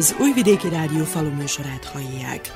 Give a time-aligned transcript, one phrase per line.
[0.00, 2.52] Az Újvidéki Rádió faluműsorát hallják.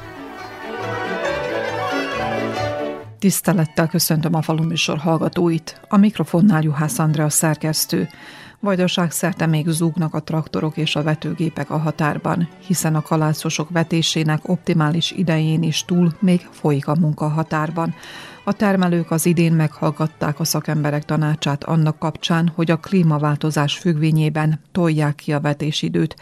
[3.19, 5.81] Tisztelettel köszöntöm a faluműsor hallgatóit.
[5.89, 8.09] A mikrofonnál Juhász Andrea szerkesztő.
[8.61, 14.49] Vajdaság szerte még zúgnak a traktorok és a vetőgépek a határban, hiszen a kalászosok vetésének
[14.49, 17.95] optimális idején is túl még folyik a munka határban.
[18.47, 25.15] A termelők az idén meghallgatták a szakemberek tanácsát annak kapcsán, hogy a klímaváltozás függvényében tolják
[25.15, 26.17] ki a vetésidőt,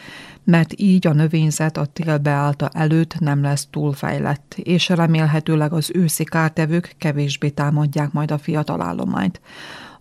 [0.45, 6.25] mert így a növényzet a tél beállta előtt nem lesz túlfejlett, és remélhetőleg az őszi
[6.25, 9.41] kártevők kevésbé támadják majd a fiatal állományt.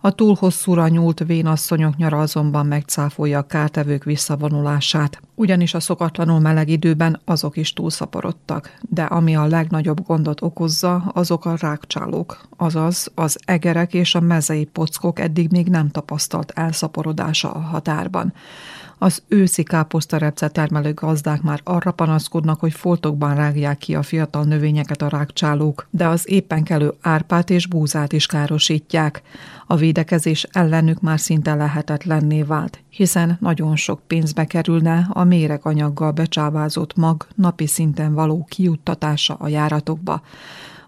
[0.04, 6.68] A túl hosszúra nyúlt vénasszonyok nyara azonban megcáfolja a kártevők visszavonulását, ugyanis a szokatlanul meleg
[6.68, 13.38] időben azok is túlszaporodtak, de ami a legnagyobb gondot okozza, azok a rákcsálók, azaz az
[13.44, 18.32] egerek és a mezei pockok eddig még nem tapasztalt elszaporodása a határban.
[19.02, 25.02] Az őszi káposztarepce termelő gazdák már arra panaszkodnak, hogy foltokban rágják ki a fiatal növényeket
[25.02, 29.22] a rákcsálók, de az éppen kelő árpát és búzát is károsítják.
[29.66, 36.96] A védekezés ellenük már szinte lehetetlenné vált, hiszen nagyon sok pénzbe kerülne a méreganyaggal becsávázott
[36.96, 40.22] mag napi szinten való kiuttatása a járatokba.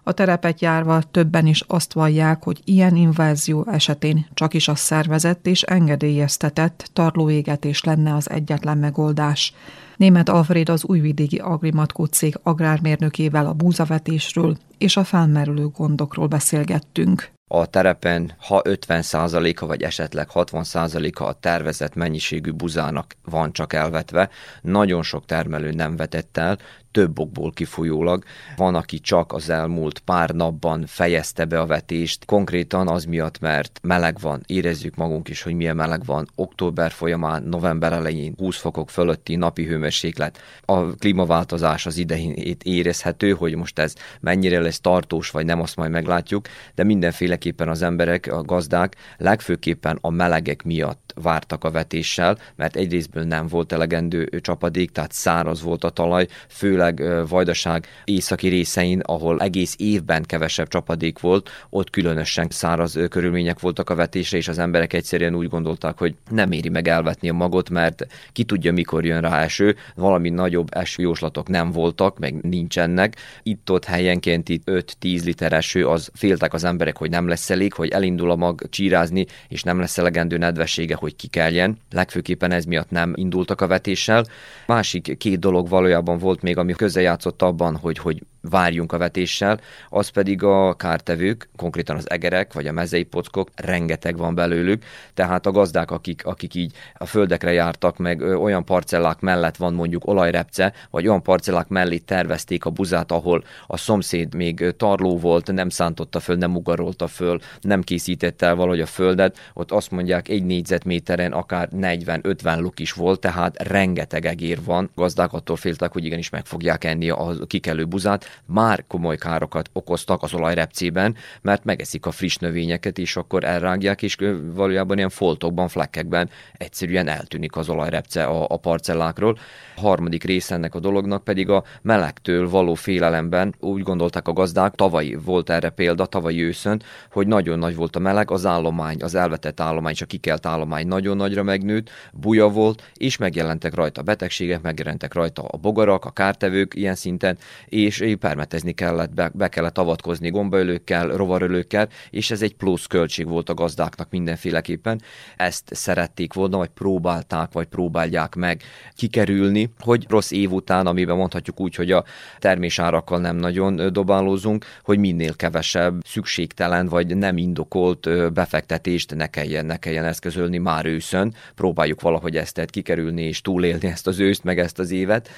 [0.07, 5.47] A terepet járva többen is azt vallják, hogy ilyen invázió esetén csak is a szervezett
[5.47, 9.53] és engedélyeztetett tarlóégetés lenne az egyetlen megoldás.
[9.97, 17.65] Német Alfred az újvidéki Agrimatkó cég agrármérnökével a búzavetésről és a felmerülő gondokról beszélgettünk a
[17.65, 24.29] terepen, ha 50%-a vagy esetleg 60%-a a tervezett mennyiségű buzának van csak elvetve,
[24.61, 26.57] nagyon sok termelő nem vetett el,
[26.95, 28.23] több okból kifolyólag.
[28.55, 33.79] Van, aki csak az elmúlt pár napban fejezte be a vetést, konkrétan az miatt, mert
[33.81, 36.29] meleg van, érezzük magunk is, hogy milyen meleg van.
[36.35, 40.37] Október folyamán, november elején 20 fokok fölötti napi hőmérséklet.
[40.65, 45.91] A klímaváltozás az idején érezhető, hogy most ez mennyire lesz tartós, vagy nem, azt majd
[45.91, 52.75] meglátjuk, de mindenféleképpen az emberek, a gazdák legfőképpen a melegek miatt vártak a vetéssel, mert
[52.75, 58.99] egyrésztből nem volt elegendő csapadék, tehát száraz volt a talaj, főleg főleg Vajdaság északi részein,
[58.99, 64.57] ahol egész évben kevesebb csapadék volt, ott különösen száraz körülmények voltak a vetésre, és az
[64.57, 69.05] emberek egyszerűen úgy gondolták, hogy nem éri meg elvetni a magot, mert ki tudja, mikor
[69.05, 73.15] jön rá eső, valami nagyobb esőjóslatok nem voltak, meg nincsenek.
[73.43, 77.89] Itt-ott helyenként itt 5-10 liter eső, az féltek az emberek, hogy nem lesz elég, hogy
[77.89, 81.77] elindul a mag csírázni, és nem lesz elegendő nedvessége, hogy kikeljen.
[81.91, 84.25] Legfőképpen ez miatt nem indultak a vetéssel.
[84.67, 90.09] Másik két dolog valójában volt még, ami közrejátszott abban, hogy, hogy várjunk a vetéssel, az
[90.09, 94.83] pedig a kártevők, konkrétan az egerek vagy a mezei pockok, rengeteg van belőlük,
[95.13, 100.07] tehát a gazdák, akik, akik így a földekre jártak, meg olyan parcellák mellett van mondjuk
[100.07, 105.69] olajrepce, vagy olyan parcellák mellé tervezték a buzát, ahol a szomszéd még tarló volt, nem
[105.69, 110.43] szántotta föl, nem ugarolta föl, nem készítette el valahogy a földet, ott azt mondják egy
[110.43, 114.89] négyzetméteren akár 40-50 luk is volt, tehát rengeteg egér van.
[114.95, 120.23] Gazdák attól féltek, hogy igenis meg fogják enni a kikelő buzát, már komoly károkat okoztak
[120.23, 124.17] az olajrepcében, mert megeszik a friss növényeket, és akkor elrágják, és
[124.53, 129.37] valójában ilyen foltokban, flekkekben egyszerűen eltűnik az olajrepce a, a parcellákról.
[129.75, 134.75] A harmadik része ennek a dolognak pedig a melegtől való félelemben úgy gondolták a gazdák,
[134.75, 136.81] tavaly volt erre példa, tavaly őszön,
[137.11, 141.17] hogy nagyon nagy volt a meleg, az állomány, az elvetett állomány, csak kikelt állomány nagyon
[141.17, 146.95] nagyra megnőtt, buja volt, és megjelentek rajta betegségek, megjelentek rajta a bogarak, a kártevők ilyen
[146.95, 153.27] szinten, és permetezni kellett, be, be kellett avatkozni gombaölőkkel, rovarölőkkel, és ez egy plusz költség
[153.27, 155.01] volt a gazdáknak mindenféleképpen.
[155.35, 158.61] Ezt szerették volna, vagy próbálták, vagy próbálják meg
[158.95, 162.03] kikerülni, hogy rossz év után, amiben mondhatjuk úgy, hogy a
[162.39, 169.77] termésárakkal nem nagyon dobálózunk, hogy minél kevesebb szükségtelen, vagy nem indokolt befektetést ne kelljen, ne
[169.77, 171.33] kelljen eszközölni már őszön.
[171.55, 175.29] Próbáljuk valahogy ezt kikerülni és túlélni ezt az őszt, meg ezt az évet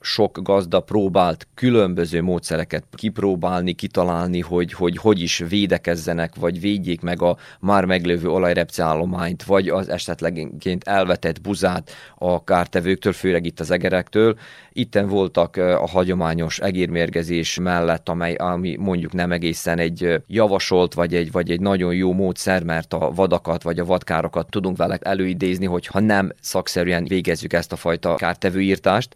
[0.00, 7.22] sok gazda próbált különböző módszereket kipróbálni, kitalálni, hogy, hogy hogy is védekezzenek, vagy védjék meg
[7.22, 13.70] a már meglévő olajrepce állományt, vagy az esetlegenként elvetett buzát a kártevőktől, főleg itt az
[13.70, 14.38] egerektől.
[14.72, 21.32] Itten voltak a hagyományos egérmérgezés mellett, amely ami mondjuk nem egészen egy javasolt, vagy egy,
[21.32, 26.00] vagy egy nagyon jó módszer, mert a vadakat vagy a vadkárokat tudunk vele előidézni, hogyha
[26.00, 29.14] nem szakszerűen végezzük ezt a fajta kártevőírtást.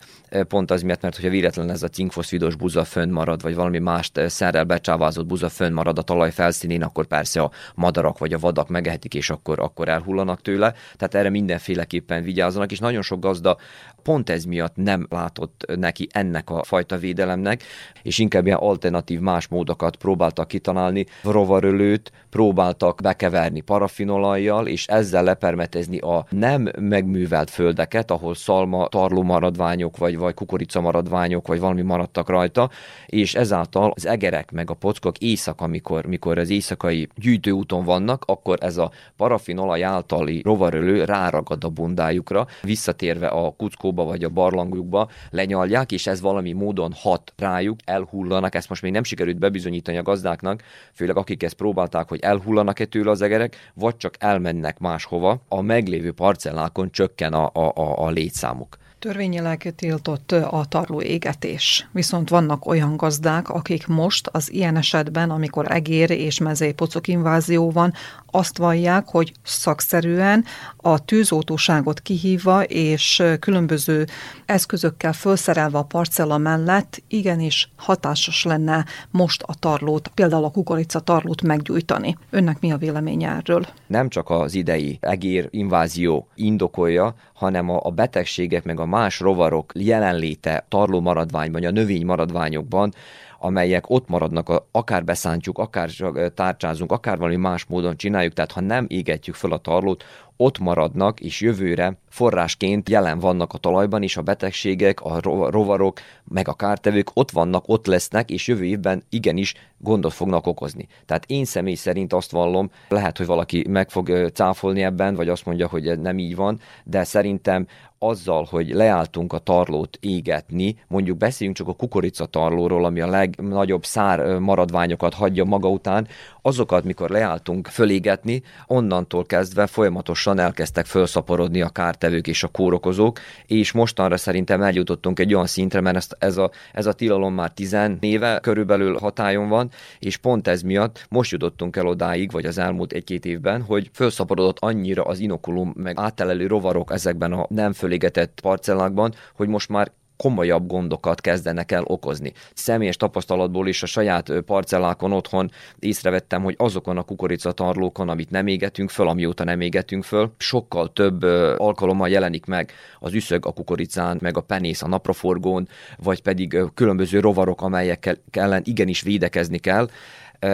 [0.48, 4.10] Pont az miatt, mert hogyha véletlen ez a cinkfoszfidos buza fönn marad, vagy valami más
[4.26, 8.68] szerrel becsávázott buza fönn marad a talaj felszínén, akkor persze a madarak vagy a vadak
[8.68, 10.74] megehetik, és akkor, akkor elhullanak tőle.
[10.96, 13.56] Tehát erre mindenféleképpen vigyázzanak, és nagyon sok gazda
[14.02, 17.62] pont ez miatt nem látott neki ennek a fajta védelemnek,
[18.02, 25.98] és inkább ilyen alternatív más módokat próbáltak kitalálni, rovarölőt próbáltak bekeverni parafinolajjal, és ezzel lepermetezni
[25.98, 32.28] a nem megművelt földeket, ahol szalma, tarló maradványok, vagy, vagy kukorica maradványok, vagy valami maradtak
[32.28, 32.70] rajta,
[33.06, 38.58] és ezáltal az egerek meg a pockok éjszaka, amikor, mikor az éjszakai gyűjtőúton vannak, akkor
[38.60, 43.50] ez a parafinolaj általi rovarölő ráragad a bundájukra, visszatérve a
[43.90, 48.92] kuckóba vagy a barlangjukba lenyalják, és ez valami módon hat rájuk, elhullanak, ezt most még
[48.92, 53.96] nem sikerült bebizonyítani a gazdáknak, főleg akik ezt próbálták, hogy elhullanak-e tőle az egerek, vagy
[53.96, 58.78] csak elmennek máshova, a meglévő parcellákon csökken a, a, a, a létszámuk.
[59.00, 65.72] Törvényileg tiltott a tarló égetés, viszont vannak olyan gazdák, akik most az ilyen esetben, amikor
[65.72, 67.92] egér és mezei pocok invázió van,
[68.30, 70.44] azt vallják, hogy szakszerűen
[70.76, 74.06] a tűzoltóságot kihívva és különböző
[74.46, 81.42] eszközökkel felszerelve a parcella mellett igenis hatásos lenne most a tarlót, például a kukorica tarlót
[81.42, 82.16] meggyújtani.
[82.30, 83.66] Önnek mi a véleménye erről?
[83.86, 90.64] Nem csak az idei egér invázió indokolja, hanem a betegségek meg a más rovarok jelenléte
[90.68, 92.92] tarló maradványban, a növény maradványokban,
[93.42, 95.90] amelyek ott maradnak, akár beszántjuk, akár
[96.34, 100.04] tárcsázunk, akár valami más módon csináljuk, tehát ha nem égetjük fel a tarlót,
[100.36, 105.20] ott maradnak, és jövőre forrásként jelen vannak a talajban, és a betegségek, a
[105.50, 110.86] rovarok, meg a kártevők ott vannak, ott lesznek, és jövő évben igenis gondot fognak okozni.
[111.06, 115.46] Tehát én személy szerint azt vallom, lehet, hogy valaki meg fog cáfolni ebben, vagy azt
[115.46, 117.66] mondja, hogy nem így van, de szerintem
[118.02, 123.84] azzal, hogy leálltunk a tarlót égetni, mondjuk beszéljünk csak a kukorica tarlóról, ami a legnagyobb
[123.84, 126.08] szár maradványokat hagyja maga után,
[126.42, 133.72] azokat, mikor leálltunk fölégetni, onnantól kezdve folyamatosan elkezdtek felszaporodni a kártevők és a kórokozók, és
[133.72, 137.76] mostanra szerintem eljutottunk egy olyan szintre, mert ezt, ez, a, ez a tilalom már 10
[138.00, 142.92] éve körülbelül hatályon van, és pont ez miatt most jutottunk el odáig, vagy az elmúlt
[142.92, 149.14] egy-két évben, hogy felszaporodott annyira az inokulum, meg átelelő rovarok ezekben a nem fölégetett parcellákban,
[149.34, 152.32] hogy most már komolyabb gondokat kezdenek el okozni.
[152.54, 158.90] Személyes tapasztalatból is a saját parcellákon otthon észrevettem, hogy azokon a kukoricatarlókon, amit nem égetünk
[158.90, 161.22] föl, amióta nem égetünk föl, sokkal több
[161.56, 167.20] alkalommal jelenik meg az üszög a kukoricán, meg a penész a napraforgón, vagy pedig különböző
[167.20, 169.88] rovarok, amelyekkel ellen igenis védekezni kell,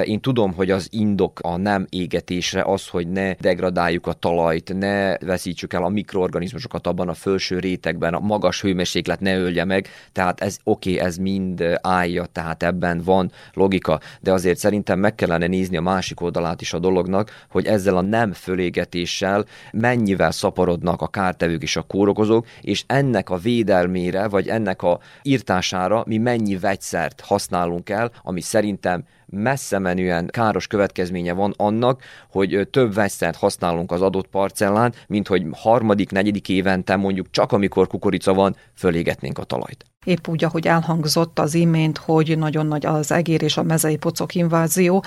[0.05, 5.19] én tudom, hogy az indok a nem égetésre az, hogy ne degradáljuk a talajt, ne
[5.19, 10.41] veszítsük el a mikroorganizmusokat abban a felső rétegben, a magas hőmérséklet ne ölje meg, tehát
[10.41, 15.47] ez oké, okay, ez mind állja, tehát ebben van logika, de azért szerintem meg kellene
[15.47, 21.09] nézni a másik oldalát is a dolognak, hogy ezzel a nem fölégetéssel mennyivel szaporodnak a
[21.09, 27.21] kártevők és a kórokozók, és ennek a védelmére, vagy ennek a írtására mi mennyi vegyszert
[27.21, 34.03] használunk el, ami szerintem messze menően káros következménye van annak, hogy több vesztert használunk az
[34.03, 39.85] adott parcellán, mint hogy harmadik, negyedik évente mondjuk csak amikor kukorica van, fölégetnénk a talajt
[40.07, 44.35] épp úgy, ahogy elhangzott az imént, hogy nagyon nagy az egér és a mezei pocok
[44.35, 45.05] invázió,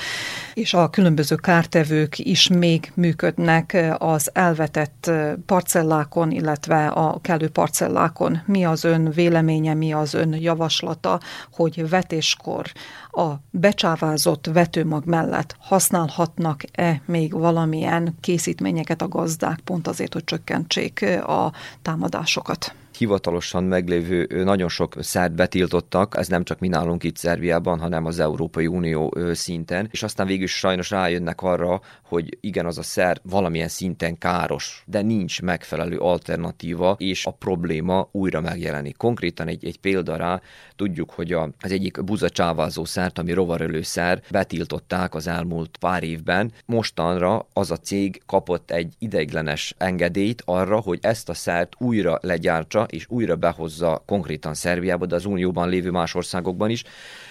[0.53, 5.11] és a különböző kártevők is még működnek az elvetett
[5.45, 8.41] parcellákon, illetve a kellő parcellákon.
[8.45, 11.19] Mi az ön véleménye, mi az ön javaslata,
[11.51, 12.71] hogy vetéskor
[13.11, 21.51] a becsávázott vetőmag mellett használhatnak-e még valamilyen készítményeket a gazdák, pont azért, hogy csökkentsék a
[21.81, 22.73] támadásokat?
[22.99, 28.19] Hivatalosan meglévő nagyon sok szert betiltottak, ez nem csak mi nálunk itt Szerbiában, hanem az
[28.19, 33.67] Európai Unió szinten, és aztán végül sajnos rájönnek arra, hogy igen, az a szer valamilyen
[33.67, 38.97] szinten káros, de nincs megfelelő alternatíva, és a probléma újra megjelenik.
[38.97, 40.41] Konkrétan egy, egy példa rá,
[40.75, 46.51] tudjuk, hogy a, az egyik buzacsávázó szert, ami rovarölőszer, betiltották az elmúlt pár évben.
[46.65, 52.85] Mostanra az a cég kapott egy ideiglenes engedélyt arra, hogy ezt a szert újra legyártsa,
[52.91, 56.83] és újra behozza konkrétan Szerbiába, de az Unióban lévő más országokban is.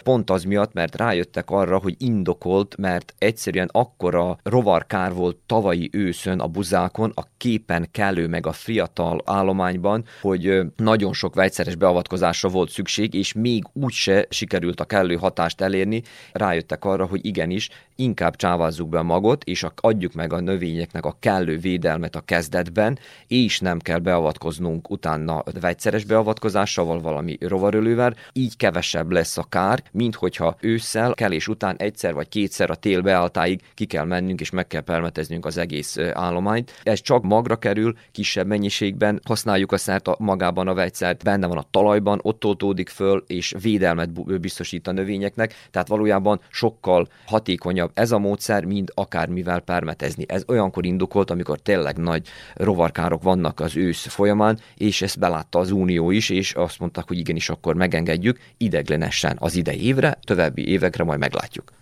[0.03, 6.41] Pont az miatt, mert rájöttek arra, hogy indokolt, mert egyszerűen akkora rovarkár volt tavalyi őszön
[6.41, 12.71] a buzákon, a képen kellő meg a fiatal állományban, hogy nagyon sok vegyszeres beavatkozásra volt
[12.71, 16.03] szükség, és még úgyse sikerült a kellő hatást elérni.
[16.33, 21.59] Rájöttek arra, hogy igenis, inkább csávázzuk be magot, és adjuk meg a növényeknek a kellő
[21.59, 29.39] védelmet a kezdetben, és nem kell beavatkoznunk utána vegyszeres beavatkozással, valami rovarölővel, így kevesebb lesz
[29.39, 34.05] a kár, mint hogyha ősszel, kelés után egyszer vagy kétszer a tél beálltáig ki kell
[34.05, 36.81] mennünk, és meg kell permeteznünk az egész állományt.
[36.83, 41.59] Ez csak magra kerül, kisebb mennyiségben használjuk a szert a, magában a vegyszert, benne van
[41.59, 48.13] a talajban, ott oltódik föl, és védelmet biztosít a növényeknek, tehát valójában sokkal hatékonyabb ez
[48.13, 50.25] a módszer, mint akármivel permetezni.
[50.29, 55.71] Ez olyankor indokolt, amikor tényleg nagy rovarkárok vannak az ősz folyamán, és ezt belátta az
[55.71, 61.05] Unió is, és azt mondták, hogy igenis akkor megengedjük ideglenesen az idei évre, további évekre
[61.05, 61.73] majd meglátjuk.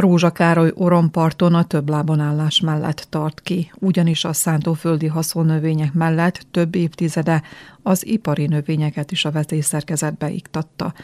[0.00, 6.46] Rózsa Károly oromparton a több lábon állás mellett tart ki, ugyanis a szántóföldi haszonnövények mellett
[6.50, 7.42] több évtizede
[7.82, 10.94] az ipari növényeket is a vetészerkezetbe iktatta.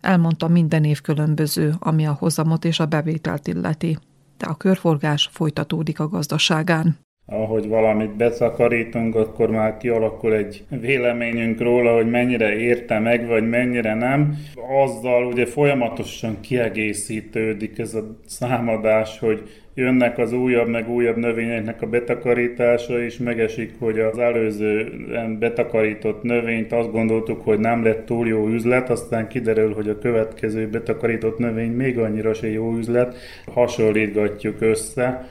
[0.00, 3.98] Elmondta minden év különböző, ami a hozamot és a bevételt illeti.
[4.36, 11.94] De a körforgás folytatódik a gazdaságán ahogy valamit betakarítunk, akkor már kialakul egy véleményünk róla,
[11.94, 14.36] hogy mennyire érte meg, vagy mennyire nem.
[14.84, 19.42] Azzal ugye folyamatosan kiegészítődik ez a számadás, hogy
[19.74, 24.92] jönnek az újabb, meg újabb növényeknek a betakarítása, és megesik, hogy az előző
[25.38, 30.68] betakarított növényt azt gondoltuk, hogy nem lett túl jó üzlet, aztán kiderül, hogy a következő
[30.68, 33.16] betakarított növény még annyira se jó üzlet,
[33.54, 35.26] hasonlítgatjuk össze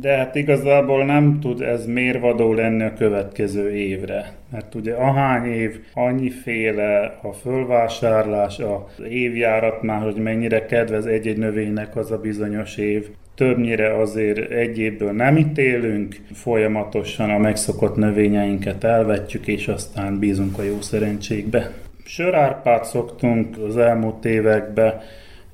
[0.00, 4.32] de hát igazából nem tud ez mérvadó lenni a következő évre.
[4.52, 11.96] Mert ugye ahány év, annyiféle a fölvásárlás, a évjárat már, hogy mennyire kedvez egy-egy növénynek
[11.96, 13.06] az a bizonyos év.
[13.34, 20.62] Többnyire azért egy évből nem ítélünk, folyamatosan a megszokott növényeinket elvetjük, és aztán bízunk a
[20.62, 21.70] jó szerencsékbe.
[22.04, 25.00] Sörárpát szoktunk az elmúlt években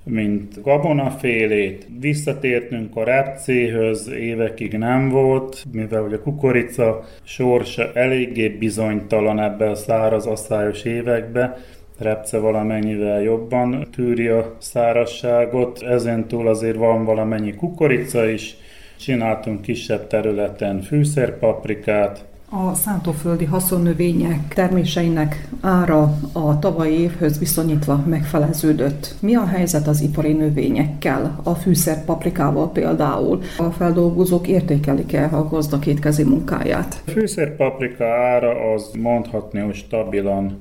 [0.05, 1.87] mint gabonafélét.
[2.01, 9.75] Visszatértünk a repcéhöz, évekig nem volt, mivel hogy a kukorica sorsa eléggé bizonytalan ebbe a
[9.75, 11.57] száraz asszályos évekbe,
[11.99, 18.57] repce valamennyivel jobban tűri a szárasságot, ezen túl azért van valamennyi kukorica is,
[18.99, 22.25] csináltunk kisebb területen fűszerpaprikát,
[22.57, 29.15] a szántóföldi haszonnövények terméseinek ára a tavalyi évhöz viszonyítva megfeleződött.
[29.21, 33.41] Mi a helyzet az ipari növényekkel, a fűszerpaprikával például?
[33.59, 37.03] A feldolgozók értékelik-e a gazda kétkezi munkáját?
[37.07, 40.59] A fűszerpaprika ára az mondhatni, hogy stabilan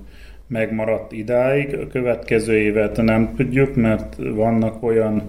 [0.48, 1.74] megmaradt idáig.
[1.74, 5.22] A következő évet nem tudjuk, mert vannak olyan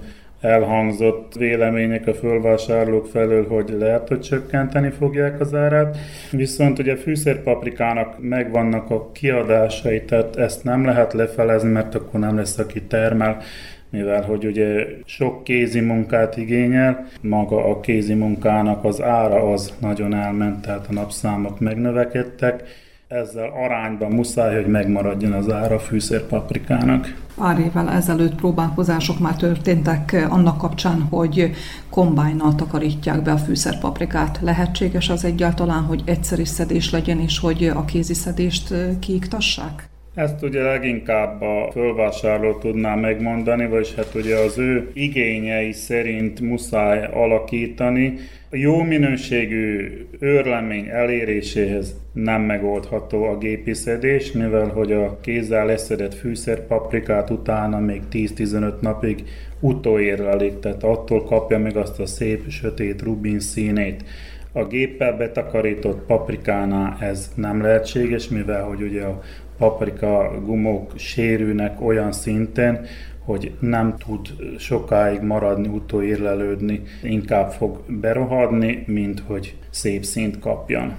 [0.45, 5.97] elhangzott vélemények a fölvásárlók felől, hogy lehet, hogy csökkenteni fogják az árát.
[6.31, 12.59] Viszont ugye fűszerpaprikának megvannak a kiadásai, tehát ezt nem lehet lefelezni, mert akkor nem lesz,
[12.59, 13.43] aki termel
[13.91, 20.15] mivel hogy ugye sok kézi munkát igényel, maga a kézi munkának az ára az nagyon
[20.15, 22.63] elment, tehát a napszámok megnövekedtek,
[23.15, 27.23] ezzel arányban muszáj, hogy megmaradjon az ára fűszerpaprikának.
[27.37, 31.51] Pár évvel ezelőtt próbálkozások már történtek annak kapcsán, hogy
[31.91, 34.39] kombájnal takarítják be a fűszerpaprikát.
[34.43, 39.89] Lehetséges az egyáltalán, hogy egyszerű szedés legyen, és hogy a kézi szedést kiiktassák?
[40.15, 47.09] Ezt ugye leginkább a fölvásárló tudná megmondani, vagy hát ugye az ő igényei szerint muszáj
[47.13, 48.15] alakítani.
[48.55, 56.15] A jó minőségű őrlemény eléréséhez nem megoldható a gépi szedés, mivel hogy a kézzel leszedett
[56.15, 59.25] fűszerpaprikát utána még 10-15 napig
[59.61, 64.05] utóérlelik, tehát attól kapja meg azt a szép, sötét rubin színét.
[64.53, 69.23] A géppel betakarított paprikánál ez nem lehetséges, mivel hogy ugye a
[69.59, 72.87] paprika gumók sérülnek olyan szinten,
[73.25, 80.95] hogy nem tud sokáig maradni, utóérlelődni, inkább fog berohadni, mint hogy szép szint kapjon.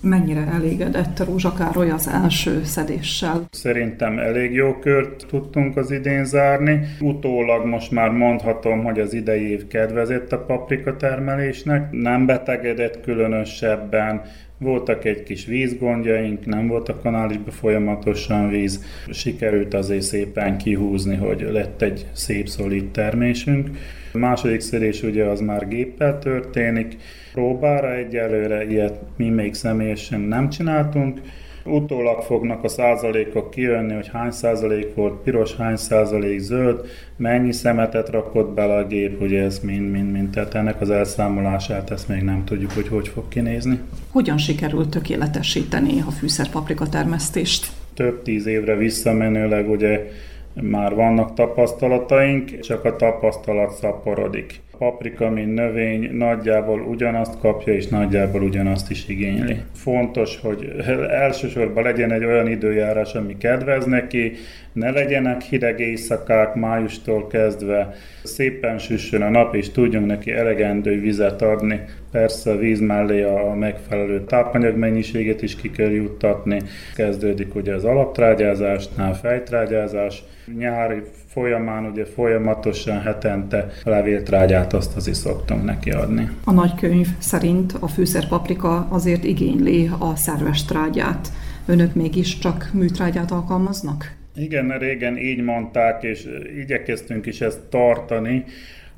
[0.00, 3.46] Mennyire elégedett Rózsa Károly az első szedéssel?
[3.50, 6.80] Szerintem elég jó kört tudtunk az idén zárni.
[7.00, 11.90] Utólag most már mondhatom, hogy az idei év kedvezett a paprika termelésnek.
[11.90, 14.22] Nem betegedett különösebben,
[14.58, 18.84] voltak egy kis vízgondjaink, nem volt a kanálisban folyamatosan víz.
[19.10, 23.70] Sikerült azért szépen kihúzni, hogy lett egy szép szolid termésünk.
[24.12, 26.96] A második szedés ugye az már géppel történik.
[27.32, 31.20] Próbára egyelőre ilyet mi még személyesen nem csináltunk.
[31.68, 38.08] Utólag fognak a százalékok kijönni, hogy hány százalék volt piros, hány százalék zöld, mennyi szemetet
[38.08, 40.30] rakott bele a gép, hogy ez mind-mind-mind.
[40.30, 43.78] Tehát ennek az elszámolását ezt még nem tudjuk, hogy hogy fog kinézni.
[44.10, 47.66] Hogyan sikerült tökéletesíteni a fűszerpaprika termesztést?
[47.94, 50.10] Több tíz évre visszamenőleg ugye
[50.54, 54.60] már vannak tapasztalataink, csak a tapasztalat szaporodik.
[54.78, 59.56] Paprika, mint növény nagyjából ugyanazt kapja, és nagyjából ugyanazt is igényli.
[59.74, 60.72] Fontos, hogy
[61.10, 64.32] elsősorban legyen egy olyan időjárás, ami kedvez neki,
[64.78, 71.42] ne legyenek hideg éjszakák májustól kezdve, szépen süssön a nap, és tudjunk neki elegendő vizet
[71.42, 71.80] adni.
[72.10, 76.62] Persze a víz mellé a megfelelő tápanyag mennyiséget is ki kell juttatni.
[76.94, 80.22] Kezdődik ugye az alaptrágyázásnál, fejtrágyázás,
[80.58, 86.30] nyári folyamán ugye folyamatosan hetente levéltrágyát azt az is szoktunk neki adni.
[86.44, 91.32] A nagykönyv szerint a fűszerpaprika azért igényli a szerves trágyát.
[91.66, 94.17] Önök mégis csak műtrágyát alkalmaznak?
[94.38, 96.26] Igen, régen így mondták, és
[96.56, 98.44] igyekeztünk is ezt tartani,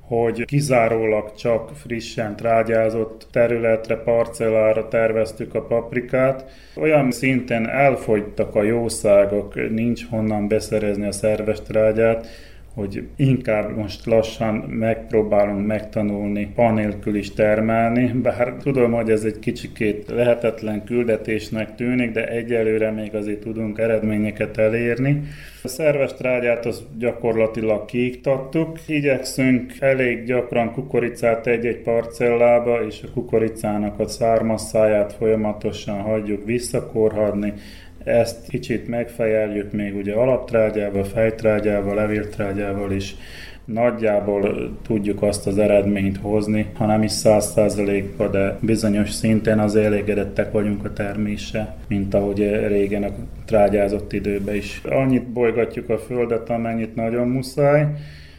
[0.00, 6.44] hogy kizárólag csak frissen trágyázott területre, parcellára terveztük a paprikát.
[6.76, 12.26] Olyan szinten elfogytak a jószágok, nincs honnan beszerezni a szerves trágyát,
[12.74, 20.10] hogy inkább most lassan megpróbálunk megtanulni panélkül is termelni, bár tudom, hogy ez egy kicsikét
[20.10, 25.22] lehetetlen küldetésnek tűnik, de egyelőre még azért tudunk eredményeket elérni.
[25.62, 28.78] A szerves trágyát az gyakorlatilag kiiktattuk.
[28.86, 37.52] Igyekszünk elég gyakran kukoricát egy-egy parcellába, és a kukoricának a szármasszáját folyamatosan hagyjuk visszakorhadni,
[38.04, 43.16] ezt kicsit megfejeljük még ugye alaptrágyával, fejtrágyával, levéltrágyával is,
[43.64, 49.76] nagyjából tudjuk azt az eredményt hozni, ha nem is száz százalékba, de bizonyos szinten az
[49.76, 53.11] elégedettek vagyunk a termése, mint ahogy régen a
[53.45, 54.80] trágyázott időben is.
[54.88, 57.87] Annyit bolygatjuk a földet, amennyit nagyon muszáj,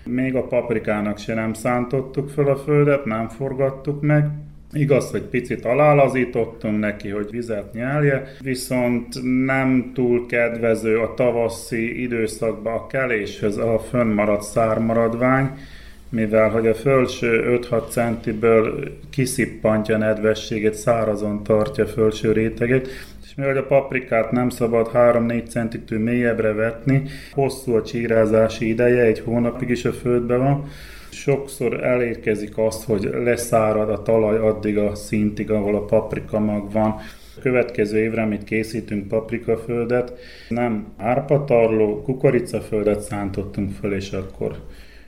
[0.05, 4.29] még a paprikának se nem szántottuk föl a földet, nem forgattuk meg,
[4.73, 9.07] Igaz, hogy picit alálazítottunk neki, hogy vizet nyelje, viszont
[9.45, 15.49] nem túl kedvező a tavaszi időszakban a keléshez a fönnmaradt szármaradvány,
[16.09, 22.87] mivel hogy a felső 5-6 centiből kiszippantja nedvességét, szárazon tartja felső réteget,
[23.23, 29.19] és mivel a paprikát nem szabad 3-4 centitől mélyebbre vetni, hosszú a csírázási ideje, egy
[29.19, 30.69] hónapig is a földben van,
[31.11, 36.95] Sokszor elérkezik azt, hogy leszárad a talaj addig a szintig, ahol a paprika mag van.
[37.37, 40.13] A következő évre, amit készítünk paprikaföldet,
[40.49, 44.59] nem árpatarló, kukoricaföldet szántottunk föl, és akkor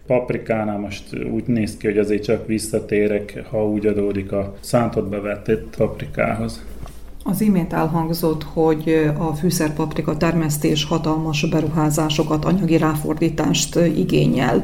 [0.07, 5.75] paprikánál most úgy néz ki, hogy azért csak visszatérek, ha úgy adódik a szántott bevetett
[5.77, 6.63] paprikához.
[7.23, 14.63] Az imént elhangzott, hogy a fűszerpaprika termesztés hatalmas beruházásokat, anyagi ráfordítást igényel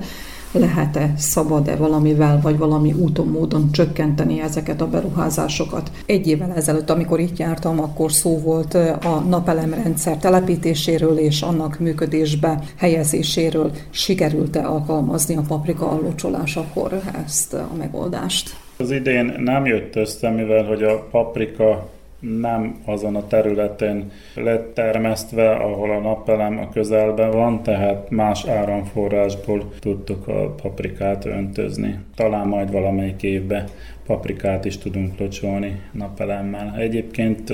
[0.52, 5.92] lehet-e, szabad-e valamivel, vagy valami úton, módon csökkenteni ezeket a beruházásokat.
[6.06, 12.60] Egy évvel ezelőtt, amikor itt jártam, akkor szó volt a napelemrendszer telepítéséről és annak működésbe
[12.78, 13.72] helyezéséről.
[13.90, 18.56] Sikerült-e alkalmazni a paprika allocsolásakor ezt a megoldást?
[18.78, 25.52] Az idén nem jött össze, mivel hogy a paprika nem azon a területen lett termesztve,
[25.52, 32.00] ahol a napelem a közelben van, tehát más áramforrásból tudtuk a paprikát öntözni.
[32.16, 33.68] Talán majd valamelyik évben
[34.06, 36.76] paprikát is tudunk locsolni napelemmel.
[36.78, 37.54] Egyébként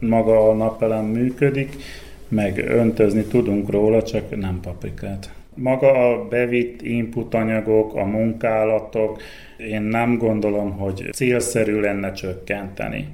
[0.00, 1.76] maga a napelem működik,
[2.28, 5.32] meg öntözni tudunk róla, csak nem paprikát.
[5.54, 9.22] Maga a bevitt input anyagok, a munkálatok,
[9.70, 13.08] én nem gondolom, hogy célszerű lenne csökkenteni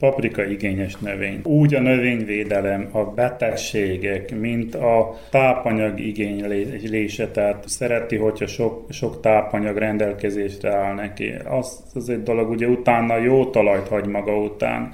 [0.00, 1.40] paprika igényes növény.
[1.42, 9.76] Úgy a növényvédelem, a betegségek, mint a tápanyag igénylése, tehát szereti, hogyha sok, sok tápanyag
[9.76, 11.32] rendelkezésre áll neki.
[11.44, 14.92] Az, az egy dolog, ugye utána jó talajt hagy maga után,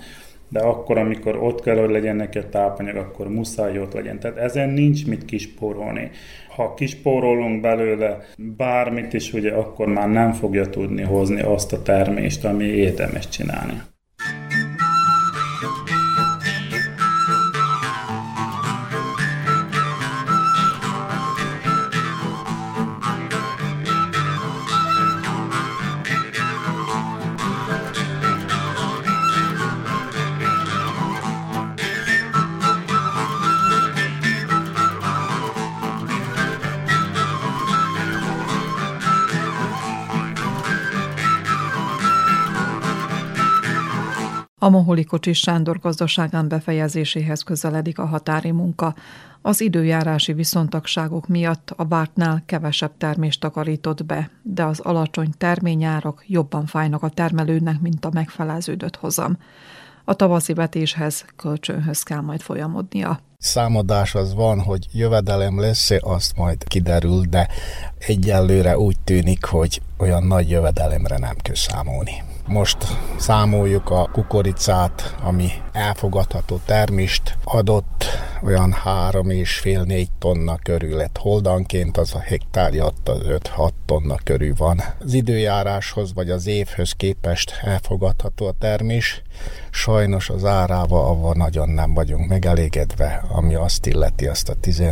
[0.49, 4.19] de akkor, amikor ott kell, hogy legyen neki a tápanyag, akkor muszáj ott legyen.
[4.19, 6.11] Tehát ezen nincs mit kispórolni.
[6.57, 8.19] Ha kispórolunk belőle
[8.57, 13.83] bármit is, ugye akkor már nem fogja tudni hozni azt a termést, ami érdemes csinálni.
[44.67, 48.95] A Moholi Kocsis Sándor gazdaságán befejezéséhez közeledik a határi munka.
[49.43, 56.67] Az időjárási viszontagságok miatt a bártnál kevesebb termést takarított be, de az alacsony terményárak jobban
[56.67, 59.39] fájnak a termelőnek, mint a megfeleződött hozam.
[60.05, 63.21] A tavaszi vetéshez kölcsönhöz kell majd folyamodnia.
[63.39, 67.49] Számadás az van, hogy jövedelem lesz azt majd kiderül, de
[67.99, 72.23] egyelőre úgy tűnik, hogy olyan nagy jövedelemre nem kell számolni.
[72.47, 72.77] Most
[73.17, 78.05] számoljuk a kukoricát, ami elfogadható termést adott,
[78.43, 83.71] olyan három és fél négy tonna körül lett holdanként, az a hektárja ott az 5-6
[83.87, 84.81] tonna körül van.
[84.99, 89.23] Az időjáráshoz vagy az évhöz képest elfogadható a termés.
[89.71, 94.83] Sajnos az árával avval nagyon nem vagyunk megelégedve, ami azt illeti azt a 10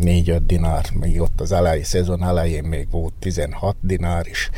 [0.00, 4.50] 4-5 dinár, még ott az elejé szezon elején még volt 16 dinár is,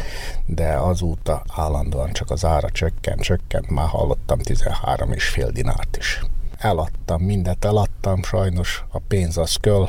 [0.47, 6.23] de azóta állandóan csak az ára csökkent, csökkent, már hallottam 13 és fél dinárt is.
[6.59, 9.89] Eladtam, mindet eladtam, sajnos a pénz az köl,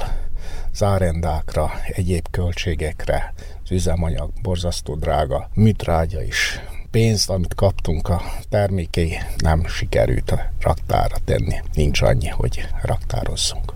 [0.74, 6.60] zárendákra, egyéb költségekre, az üzemanyag borzasztó drága, műtrágya is,
[6.92, 11.56] pénzt, amit kaptunk a termékei, nem sikerült a raktára tenni.
[11.74, 13.74] Nincs annyi, hogy raktározzunk.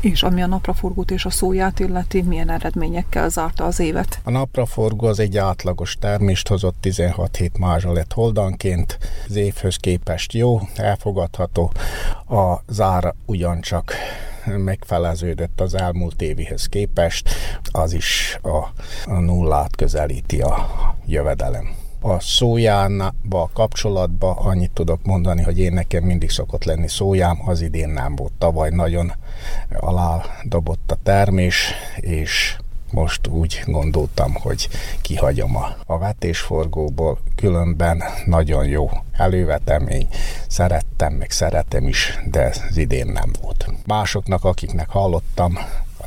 [0.00, 4.20] És ami a napraforgót és a szóját illeti, milyen eredményekkel zárta az évet?
[4.24, 10.32] A napraforgó az egy átlagos termést hozott 16 hét mázsa lett holdanként, az évhöz képest
[10.32, 11.72] jó, elfogadható,
[12.28, 13.92] a zára ugyancsak
[14.44, 17.28] megfeleződött az elmúlt évihez képest,
[17.70, 18.56] az is a,
[19.04, 20.66] a nullát közelíti a
[21.06, 21.79] jövedelem.
[22.02, 27.88] A szójánba kapcsolatban annyit tudok mondani, hogy én nekem mindig szokott lenni szójám, az idén
[27.88, 28.32] nem volt.
[28.38, 29.12] Tavaly nagyon
[29.80, 32.56] alá dobott a termés, és
[32.90, 34.68] most úgy gondoltam, hogy
[35.00, 40.08] kihagyom a, a vetésforgóból, különben nagyon jó elővetemény,
[40.48, 43.68] szerettem, meg szeretem is, de az idén nem volt.
[43.86, 45.58] Másoknak, akiknek hallottam,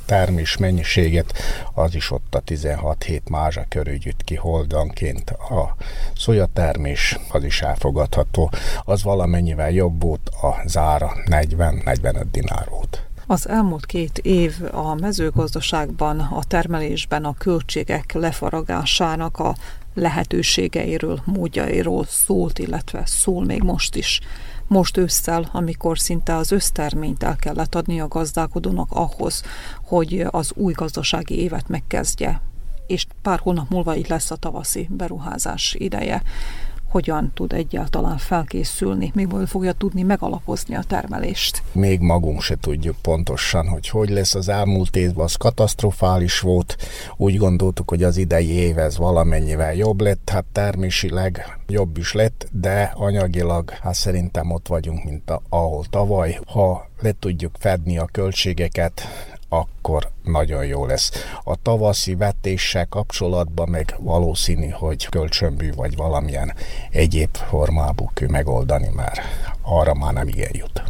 [0.06, 1.34] termés mennyiséget,
[1.74, 5.30] az is ott a 16 hét mázsa körül jut ki holdanként.
[5.30, 5.76] A
[6.54, 8.52] termés az is elfogadható,
[8.84, 13.04] az valamennyivel jobb volt, a zára 40-45 dinár volt.
[13.28, 19.56] Az elmúlt két év a mezőgazdaságban, a termelésben a költségek lefaragásának a
[19.94, 24.20] lehetőségeiről, módjairól szólt, illetve szól még most is
[24.68, 29.44] most ősszel, amikor szinte az összterményt el kellett adni a gazdálkodónak ahhoz,
[29.84, 32.42] hogy az új gazdasági évet megkezdje,
[32.88, 36.22] és pár hónap múlva itt lesz a tavaszi beruházás ideje
[36.94, 41.62] hogyan tud egyáltalán felkészülni, miből fogja tudni megalapozni a termelést.
[41.72, 46.78] Még magunk se tudjuk pontosan, hogy hogy lesz az elmúlt évben, az katasztrofális volt.
[47.18, 52.48] Úgy gondoltuk, hogy az idei év ez valamennyivel jobb lett, hát termésileg jobb is lett,
[52.52, 56.40] de anyagilag hát szerintem ott vagyunk, mint a, ahol tavaly.
[56.46, 59.02] Ha le tudjuk fedni a költségeket,
[59.60, 61.12] akkor nagyon jó lesz.
[61.44, 66.54] A tavaszi vetéssel kapcsolatban meg valószínű, hogy kölcsönbű vagy valamilyen
[66.90, 69.20] egyéb formából kell megoldani, mert
[69.62, 70.84] arra már nem igen jut.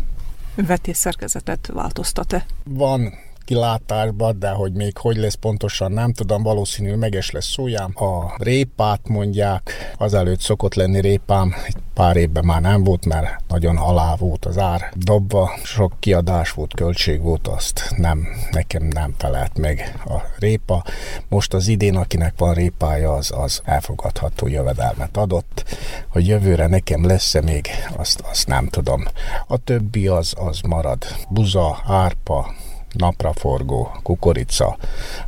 [0.55, 2.45] Vetésszerkezetet változtat-e?
[2.63, 3.13] Van
[3.45, 7.91] kilátásban, de hogy még hogy lesz pontosan nem tudom, valószínű meges lesz szójám.
[7.95, 13.77] A répát mondják, azelőtt szokott lenni répám, egy pár évben már nem volt, mert nagyon
[13.77, 19.57] alá volt az ár dobva, sok kiadás volt, költség volt, azt nem, nekem nem felelt
[19.57, 20.83] meg a répa.
[21.29, 25.63] Most az idén, akinek van répája, az, az elfogadható jövedelmet adott.
[26.07, 29.03] Hogy jövőre nekem lesz-e még, azt, azt nem tudom.
[29.47, 31.05] A többi az, az marad.
[31.29, 32.53] Buza, árpa,
[32.93, 34.77] napraforgó, kukorica,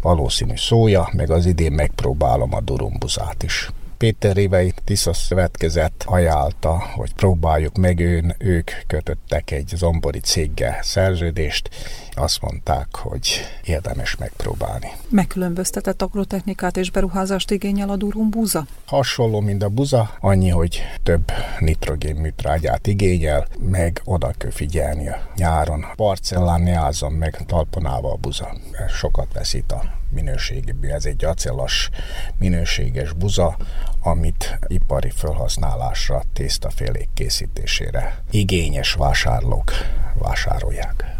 [0.01, 3.69] valószínű szója, meg az idén megpróbálom a durumbuzát is.
[3.97, 11.69] Péter Rivei Tisza Szövetkezet ajánlta, hogy próbáljuk meg ön, ők kötöttek egy zombori céggel szerződést,
[12.15, 14.91] azt mondták, hogy érdemes megpróbálni.
[15.09, 18.65] Megkülönböztetett agrotechnikát és beruházást igényel a durum buza?
[18.85, 25.29] Hasonló, mint a buza, annyi, hogy több nitrogén műtrágyát igényel, meg oda kell figyelni a
[25.35, 25.85] nyáron.
[25.95, 28.57] Parcellán ne meg talponálva a buza.
[28.89, 30.91] Sokat veszít a minőségéből.
[30.91, 31.89] Ez egy acélos
[32.37, 33.57] minőséges buza,
[34.01, 39.71] amit ipari felhasználásra, tésztafélék készítésére igényes vásárlók
[40.13, 41.15] vásárolják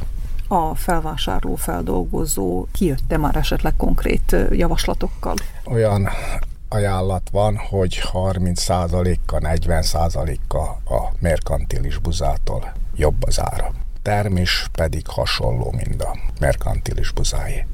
[0.48, 5.36] a felvásárló, feldolgozó kijötte már esetleg konkrét javaslatokkal?
[5.66, 6.10] Olyan
[6.70, 13.72] ajánlat van, hogy 30%-a, 40%-a a merkantilis buzától jobb az ára.
[14.02, 17.66] Termés pedig hasonló, mint a merkantilis buzáé.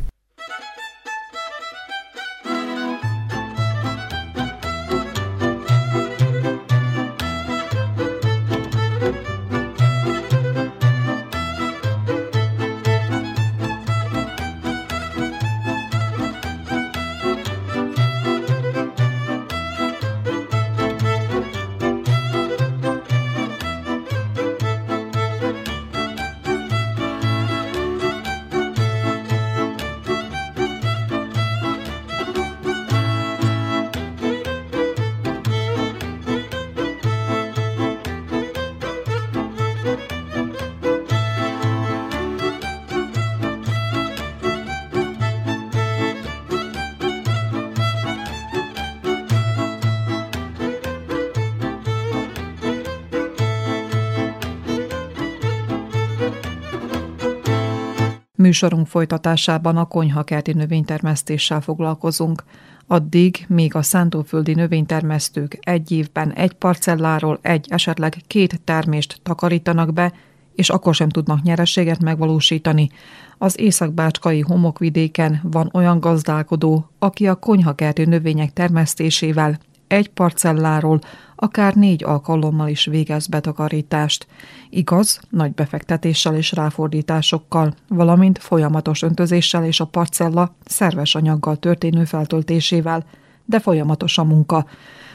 [58.52, 62.44] Műsorunk folytatásában a konyhakerti növénytermesztéssel foglalkozunk.
[62.88, 70.14] Addig, még a szántóföldi növénytermesztők egy évben egy parcelláról egy, esetleg két termést takarítanak be,
[70.56, 72.90] és akkor sem tudnak nyereséget megvalósítani.
[73.38, 79.60] Az északbácskai homokvidéken van olyan gazdálkodó, aki a konyhakerti növények termesztésével
[79.92, 81.00] egy parcelláról
[81.36, 84.28] akár négy alkalommal is végez betakarítást.
[84.70, 93.06] Igaz, nagy befektetéssel és ráfordításokkal, valamint folyamatos öntözéssel és a parcella szerves anyaggal történő feltöltésével,
[93.46, 94.66] de folyamatos a munka.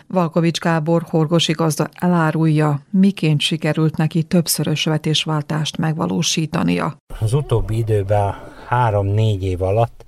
[0.06, 6.96] Valkovics Gábor horgosi gazda elárulja, miként sikerült neki többszörös vetésváltást megvalósítania.
[7.20, 8.34] Az utóbbi időben
[8.68, 10.04] három-négy év alatt,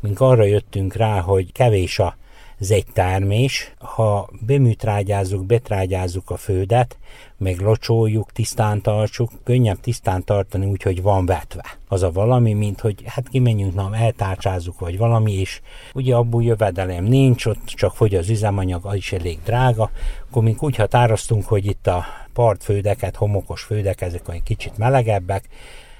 [0.00, 2.20] mink arra jöttünk rá, hogy kevés a
[2.62, 3.74] ez egy termés.
[3.78, 6.98] Ha beműtrágyázzuk, betrágyázzuk a földet,
[7.38, 11.64] meg locsoljuk, tisztán tartsuk, könnyebb tisztán tartani úgy, hogy van vetve.
[11.88, 15.60] Az a valami, mint hogy hát kimenjünk, na, eltárcsázzuk, vagy valami, és
[15.94, 19.90] ugye abból jövedelem nincs, ott csak fogy az üzemanyag, az is elég drága,
[20.28, 25.48] akkor mink úgy határoztunk, hogy itt a partfődeket, homokos fődek, ezek egy kicsit melegebbek,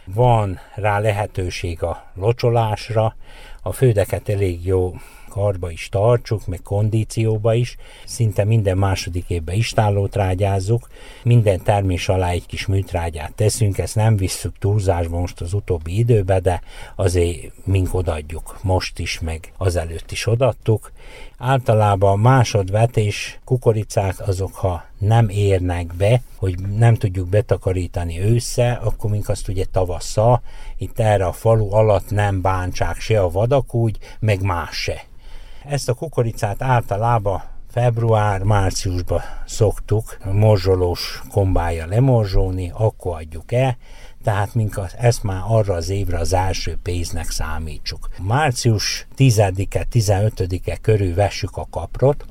[0.05, 3.17] van rá lehetőség a locsolásra,
[3.63, 4.95] a fődeket elég jó
[5.33, 7.77] karba is tartsuk, meg kondícióba is.
[8.05, 10.89] Szinte minden második évben istállót rágyázzuk,
[11.23, 16.41] minden termés alá egy kis műtrágyát teszünk, ezt nem visszük túlzásba most az utóbbi időbe,
[16.41, 16.63] de
[16.97, 20.93] azért mink odaadjuk most is, meg azelőtt is odattuk.
[21.39, 29.29] Általában másodvetés kukoricák azok, ha nem érnek be, hogy nem tudjuk betakarítani ősze, akkor mink
[29.29, 30.43] azt ugye tavasszal,
[30.77, 35.05] itt erre a falu alatt nem bántsák se a vadak úgy, meg más se.
[35.65, 43.77] Ezt a kukoricát általában február-márciusban szoktuk morzsolós kombája lemorzsolni, akkor adjuk el,
[44.23, 48.09] tehát mink az, ezt már arra az évre az első pénznek számítsuk.
[48.19, 52.25] Március 10-e, 15-e körül vessük a kaprot,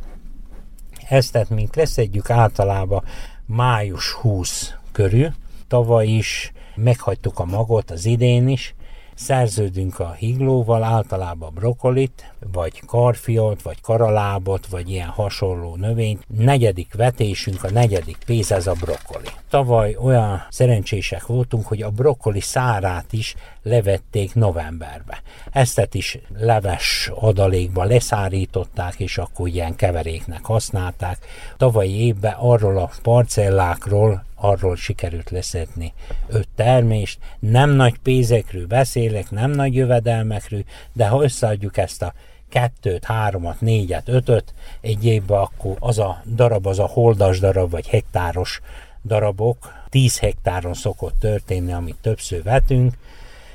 [1.10, 3.04] ezt tehát mink leszedjük általában
[3.46, 5.34] május 20 körül,
[5.68, 8.76] tavaly is meghagytuk a magot az idén is,
[9.22, 16.24] szerződünk a higlóval, általában brokolit, vagy karfiot, vagy karalábot, vagy ilyen hasonló növényt.
[16.28, 19.28] Negyedik vetésünk, a negyedik pénz ez a brokkoli.
[19.50, 25.22] Tavaly olyan szerencsések voltunk, hogy a brokkoli szárát is levették novemberbe.
[25.52, 31.18] Eztet is leves adalékba leszárították, és akkor ilyen keveréknek használták.
[31.58, 35.94] Tavalyi évben arról a parcellákról arról sikerült leszedni
[36.28, 37.20] öt termést.
[37.40, 42.14] Nem nagy pénzekről beszélek, nem nagy jövedelmekről, de ha összeadjuk ezt a
[42.50, 47.88] kettőt, háromat, négyet, ötöt egy évben, akkor az a darab, az a holdas darab, vagy
[47.88, 48.62] hektáros
[49.04, 52.94] darabok 10 hektáron szokott történni, amit többször vetünk,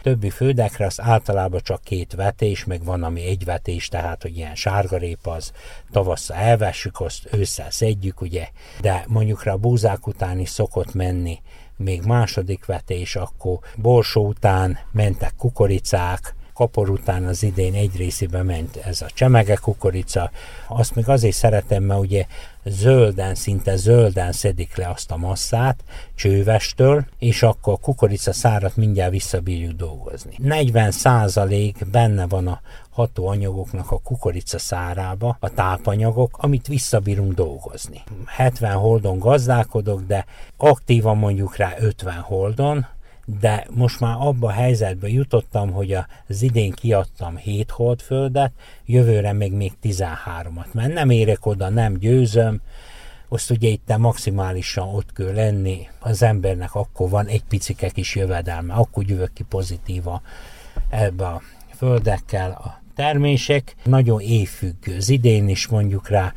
[0.06, 4.54] többi földekre az általában csak két vetés, meg van, ami egy vetés, tehát, hogy ilyen
[4.54, 5.52] sárgarépa az
[5.90, 8.48] tavasszal elvessük, azt ősszel szedjük, ugye,
[8.80, 11.38] de mondjuk rá a búzák után is szokott menni
[11.76, 18.76] még második vetés, akkor borsó után mentek kukoricák, kapor után az idén egy részében ment
[18.76, 20.30] ez a csemege kukorica.
[20.68, 22.26] Azt még azért szeretem, mert ugye
[22.68, 29.10] zölden, szinte zölden szedik le azt a masszát csővestől, és akkor a kukorica szárat mindjárt
[29.10, 30.34] visszabírjuk dolgozni.
[30.38, 38.02] 40 százalék benne van a hatóanyagoknak a kukorica szárába, a tápanyagok, amit visszabírunk dolgozni.
[38.26, 40.24] 70 holdon gazdálkodok, de
[40.56, 42.86] aktívan mondjuk rá 50 holdon,
[43.40, 45.96] de most már abba a helyzetbe jutottam, hogy
[46.28, 48.52] az idén kiadtam 7 holdföldet,
[48.84, 52.60] jövőre még még 13-at, mert nem érek oda, nem győzöm,
[53.28, 58.74] azt ugye itt maximálisan ott kell lenni, az embernek akkor van egy picike kis jövedelme,
[58.74, 60.22] akkor jövök ki pozitíva
[60.90, 61.42] ebbe a
[61.76, 62.50] földekkel.
[62.50, 66.32] A termések nagyon évfüggő, az idén is mondjuk rá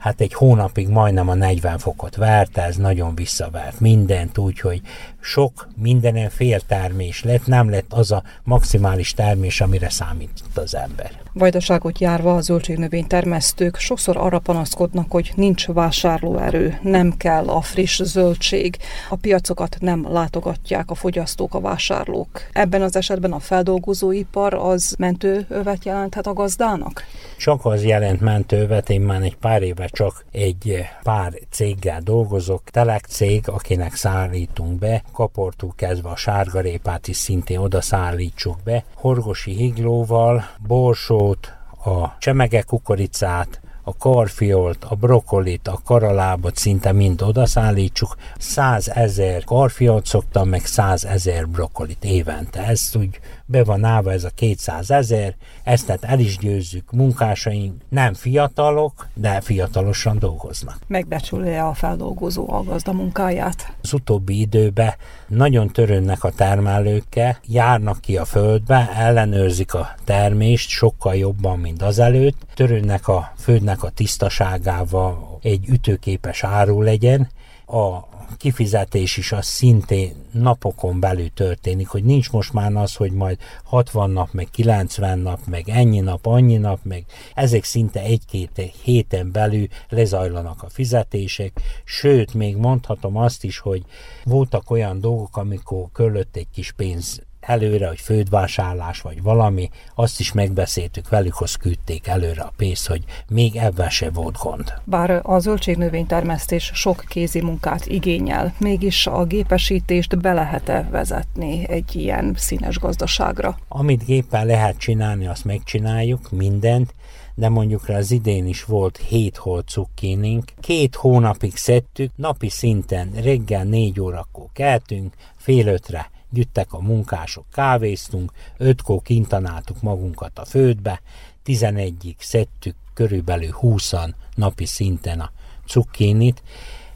[0.00, 4.80] hát egy hónapig majdnem a 40 fokot várta, ez nagyon visszavert mindent, úgyhogy
[5.20, 11.10] sok mindenen féltermés lett, nem lett az a maximális termés, amire számított az ember.
[11.32, 18.02] Vajdaságot járva a zöldségnövény termesztők sokszor arra panaszkodnak, hogy nincs vásárlóerő, nem kell a friss
[18.02, 18.76] zöldség,
[19.08, 22.28] a piacokat nem látogatják a fogyasztók, a vásárlók.
[22.52, 27.04] Ebben az esetben a feldolgozóipar az mentőövet jelenthet a gazdának?
[27.40, 33.04] Csak az jelent mentőövet, én már egy pár éve csak egy pár céggel dolgozok, telek
[33.04, 40.44] cég, akinek szállítunk be, kaportú kezdve a sárgarépát is szintén oda szállítsuk be, horgosi higlóval,
[40.66, 41.52] borsót,
[41.84, 48.16] a csemege kukoricát, a karfiolt, a brokolit, a karalábot szinte mind odaszállítsuk.
[48.38, 52.66] Százezer karfiolt szoktam, meg százezer brokolit évente.
[52.66, 53.20] Ezt úgy
[53.50, 56.90] be van állva ez a 200 ezer, ezt tehát el is győzzük.
[56.92, 60.78] Munkásaink nem fiatalok, de fiatalosan dolgoznak.
[60.86, 63.72] Megbecsülje a feldolgozó a gazda munkáját?
[63.82, 64.94] Az utóbbi időben
[65.26, 72.46] nagyon törődnek a termelőkkel, járnak ki a földbe, ellenőrzik a termést sokkal jobban, mint azelőtt,
[72.54, 77.28] törődnek a földnek a tisztaságával, egy ütőképes áru legyen,
[77.66, 83.38] a kifizetés is az szintén napokon belül történik, hogy nincs most már az, hogy majd
[83.64, 89.32] 60 nap, meg 90 nap, meg ennyi nap, annyi nap, meg ezek szinte egy-két héten
[89.32, 93.82] belül lezajlanak a fizetések, sőt, még mondhatom azt is, hogy
[94.24, 100.32] voltak olyan dolgok, amikor körülött egy kis pénz előre, hogy földvásárlás vagy valami, azt is
[100.32, 104.72] megbeszéltük velük, hogy küldték előre a pénzt, hogy még ebben se volt gond.
[104.84, 112.34] Bár a zöldségnövénytermesztés sok kézi munkát igényel, mégis a gépesítést be lehet-e vezetni egy ilyen
[112.36, 113.58] színes gazdaságra?
[113.68, 116.94] Amit géppel lehet csinálni, azt megcsináljuk, mindent,
[117.34, 120.44] de mondjuk rá az idén is volt hét hol cukkinink.
[120.60, 128.32] Két hónapig szedtük, napi szinten reggel négy órakor keltünk, fél ötre gyüttek a munkások, kávéztunk,
[128.56, 131.00] ötkor kintanáltuk magunkat a földbe,
[131.42, 135.30] tizenegyig szedtük körülbelül húszan napi szinten a
[135.66, 136.42] cukkinit,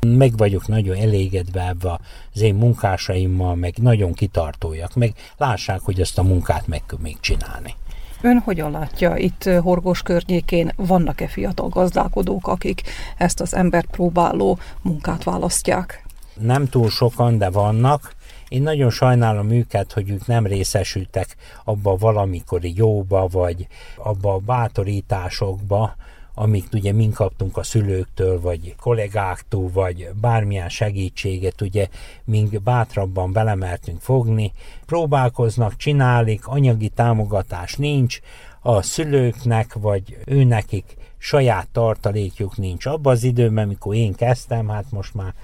[0.01, 2.01] meg vagyok nagyon elégedve ebbe
[2.35, 7.21] az én munkásaimmal, meg nagyon kitartójak, meg lássák, hogy ezt a munkát meg kell még
[7.21, 7.75] csinálni.
[8.23, 12.83] Ön hogyan látja, itt Horgos környékén vannak-e fiatal gazdálkodók, akik
[13.17, 16.07] ezt az embert próbáló munkát választják?
[16.35, 18.13] Nem túl sokan, de vannak.
[18.55, 25.97] Én nagyon sajnálom őket, hogy ők nem részesültek abba valamikori jóba, vagy abba a bátorításokba,
[26.35, 31.89] amit ugye mink kaptunk a szülőktől, vagy kollégáktól, vagy bármilyen segítséget, ugye
[32.25, 34.53] mink bátrabban belemertünk fogni.
[34.87, 38.21] Próbálkoznak, csinálik, anyagi támogatás nincs,
[38.61, 42.87] a szülőknek, vagy őnekik saját tartalékjuk nincs.
[42.87, 45.35] Abban az időben, amikor én kezdtem, hát most már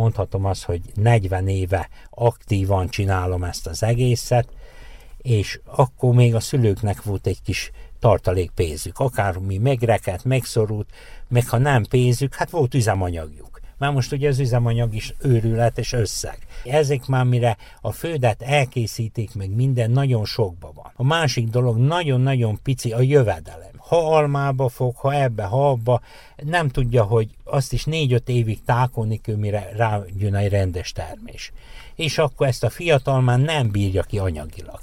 [0.00, 4.48] mondhatom azt, hogy 40 éve aktívan csinálom ezt az egészet,
[5.22, 10.88] és akkor még a szülőknek volt egy kis tartalékpénzük, akármi megrekedt, megszorult,
[11.28, 13.59] meg ha nem pénzük, hát volt üzemanyagjuk.
[13.80, 16.38] Már most ugye az üzemanyag is őrület és összeg.
[16.64, 20.92] Ezek már mire a földet elkészítik, meg minden nagyon sokba van.
[20.94, 23.70] A másik dolog nagyon-nagyon pici a jövedelem.
[23.76, 26.00] Ha almába fog, ha ebbe, ha abba,
[26.36, 31.52] nem tudja, hogy azt is négy-öt évig tákolni kell, mire rájön egy rendes termés.
[31.94, 34.80] És akkor ezt a fiatal már nem bírja ki anyagilag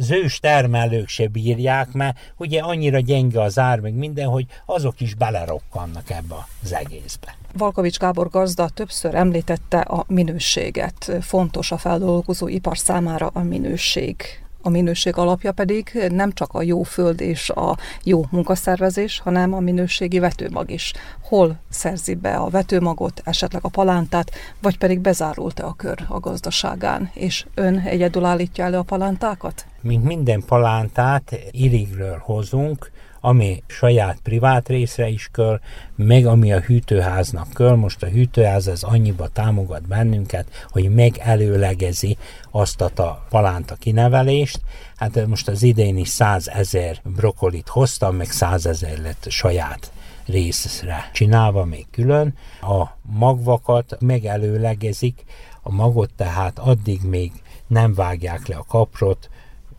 [0.00, 5.14] zős termelők se bírják, mert ugye annyira gyenge az ár, meg minden, hogy azok is
[5.14, 7.36] belerokkannak ebbe az egészbe.
[7.52, 11.12] Valkovics Gábor gazda többször említette a minőséget.
[11.20, 14.16] Fontos a feldolgozó ipar számára a minőség.
[14.62, 19.60] A minőség alapja pedig nem csak a jó föld és a jó munkaszervezés, hanem a
[19.60, 20.92] minőségi vetőmag is.
[21.22, 27.10] Hol szerzi be a vetőmagot, esetleg a palántát, vagy pedig bezárult-e a kör a gazdaságán,
[27.14, 29.66] és ön egyedül állítja elő a palántákat?
[29.80, 32.90] Mint minden palántát irigről hozunk,
[33.20, 35.60] ami saját privát részre is köl,
[35.96, 37.74] meg ami a hűtőháznak köl.
[37.74, 42.16] Most a hűtőház az annyiba támogat bennünket, hogy megelőlegezi
[42.50, 44.60] azt a palánta kinevelést.
[44.96, 49.92] Hát most az idén is 100 ezer brokolit hoztam, meg 100 ezer lett saját
[50.26, 52.34] részre csinálva még külön.
[52.60, 55.24] A magvakat megelőlegezik,
[55.62, 57.32] a magot tehát addig még
[57.66, 59.29] nem vágják le a kaprot,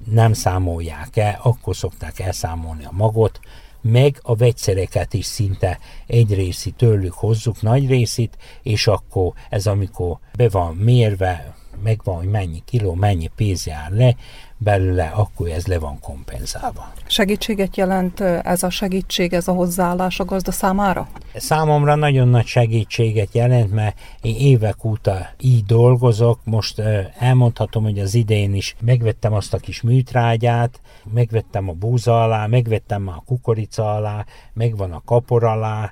[0.06, 3.40] nem számolják el, akkor szokták elszámolni a magot,
[3.82, 10.18] meg a vegyszereket is szinte egy részi tőlük hozzuk, nagy részét, és akkor ez amikor
[10.38, 14.16] be van mérve, megvan, hogy mennyi kiló, mennyi pénz jár le,
[14.64, 16.94] belőle, akkor ez le van kompenzálva.
[17.06, 21.08] Segítséget jelent ez a segítség, ez a hozzáállás a gazda számára?
[21.36, 26.40] Számomra nagyon nagy segítséget jelent, mert én évek óta így dolgozok.
[26.44, 26.82] Most
[27.20, 30.82] elmondhatom, hogy az idén is megvettem azt a kis műtrágyát,
[31.14, 35.92] megvettem a búza alá, megvettem a kukorica alá, megvan a kapor alá,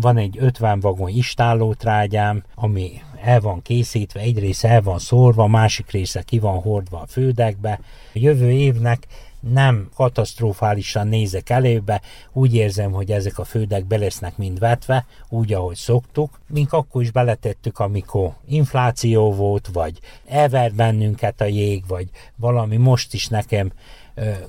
[0.00, 5.90] van egy 50 vagon istállótrágyám, ami el van készítve, egy része el van szórva, másik
[5.90, 7.80] része ki van hordva a fődekbe.
[8.14, 9.06] A jövő évnek
[9.40, 12.00] nem katasztrofálisan nézek elébe,
[12.32, 16.40] úgy érzem, hogy ezek a földek be lesznek mind vetve, úgy, ahogy szoktuk.
[16.46, 23.14] Mink akkor is beletettük, amikor infláció volt, vagy elver bennünket a jég, vagy valami most
[23.14, 23.72] is nekem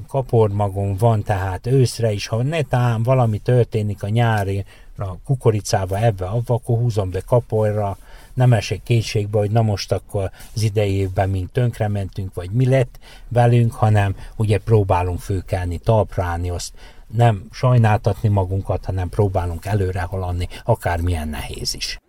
[0.08, 4.66] kapormagom van, tehát őszre is, ha netán valami történik a nyári
[4.98, 7.98] a kukoricába ebbe, avva, akkor húzom be kapolyra,
[8.38, 12.66] nem esik kétségbe, hogy na most akkor az idei évben mind tönkre mentünk, vagy mi
[12.66, 16.74] lett velünk, hanem ugye próbálunk főkelni, talpra állni, azt
[17.08, 22.00] nem sajnáltatni magunkat, hanem próbálunk előre haladni, akármilyen nehéz is.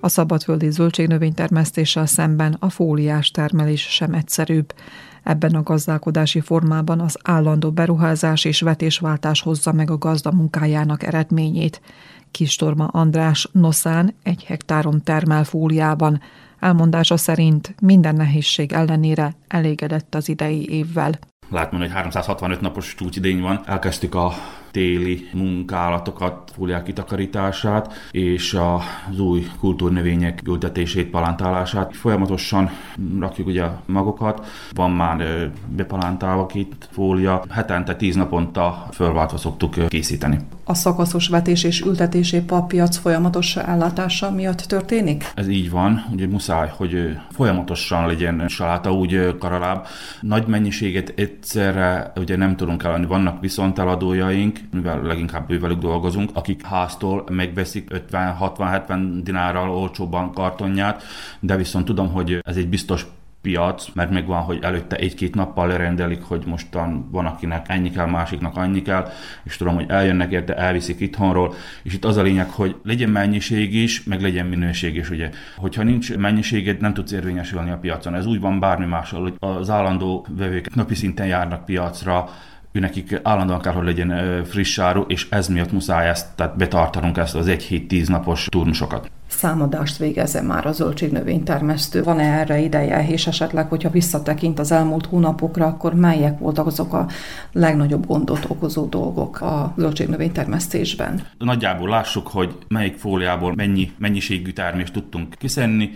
[0.00, 4.74] A szabadföldi zöldségnövénytermesztéssel szemben a fóliás termelés sem egyszerűbb.
[5.22, 11.80] Ebben a gazdálkodási formában az állandó beruházás és vetésváltás hozza meg a gazda munkájának eredményét.
[12.30, 16.20] Kistorma András Noszán egy hektáron termel fóliában.
[16.58, 21.18] Elmondása szerint minden nehézség ellenére elégedett az idei évvel.
[21.48, 23.60] Látni, hogy 365 napos csúcsidény van.
[23.66, 24.32] Elkezdtük a
[24.72, 31.96] téli munkálatokat, fóliák kitakarítását és az új kultúrnövények ültetését, palántálását.
[31.96, 32.70] Folyamatosan
[33.20, 40.38] rakjuk ugye a magokat, van már bepalántálva két fólia, hetente tíz naponta fölváltva szoktuk készíteni.
[40.64, 45.30] A szakaszos vetés és ültetésé a piac folyamatos ellátása miatt történik?
[45.34, 49.86] Ez így van, ugye muszáj, hogy folyamatosan legyen saláta, úgy karaláb.
[50.20, 56.66] Nagy mennyiséget egyszerre ugye nem tudunk eladni, vannak viszont eladójaink, mivel leginkább ővelük dolgozunk, akik
[56.66, 61.02] háztól megveszik 50-60-70 dinárral olcsóban kartonját,
[61.40, 63.06] de viszont tudom, hogy ez egy biztos
[63.42, 68.06] piac, mert meg van, hogy előtte egy-két nappal lerendelik, hogy mostan van, akinek ennyi kell,
[68.06, 69.08] másiknak annyi kell,
[69.44, 73.74] és tudom, hogy eljönnek érte, elviszik itthonról, és itt az a lényeg, hogy legyen mennyiség
[73.74, 75.30] is, meg legyen minőség is, ugye.
[75.56, 78.14] Hogyha nincs mennyiséged, nem tudsz érvényesülni a piacon.
[78.14, 82.28] Ez úgy van bármi mással, hogy az állandó vevők napi szinten járnak piacra,
[82.72, 87.34] nekik állandóan kell, hogy legyen friss áru, és ez miatt muszáj ezt, tehát betartanunk ezt
[87.34, 89.10] az egy hét tíz napos turnusokat.
[89.42, 92.02] Számadást végezze már a zöldségnövénytermesztő.
[92.02, 97.06] Van-e erre ideje, és esetleg, hogyha visszatekint az elmúlt hónapokra, akkor melyek voltak azok a
[97.52, 101.26] legnagyobb gondot okozó dolgok a zöldségnövénytermesztésben?
[101.38, 105.90] Nagyjából lássuk, hogy melyik fóliából mennyi mennyiségű termést tudtunk kiszedni,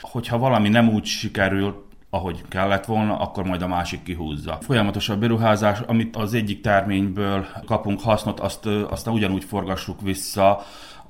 [0.00, 1.76] hogyha valami nem úgy sikerült,
[2.10, 4.58] ahogy kellett volna, akkor majd a másik kihúzza.
[4.60, 10.62] Folyamatos a beruházás, amit az egyik terményből kapunk hasznot, azt, azt ugyanúgy forgassuk vissza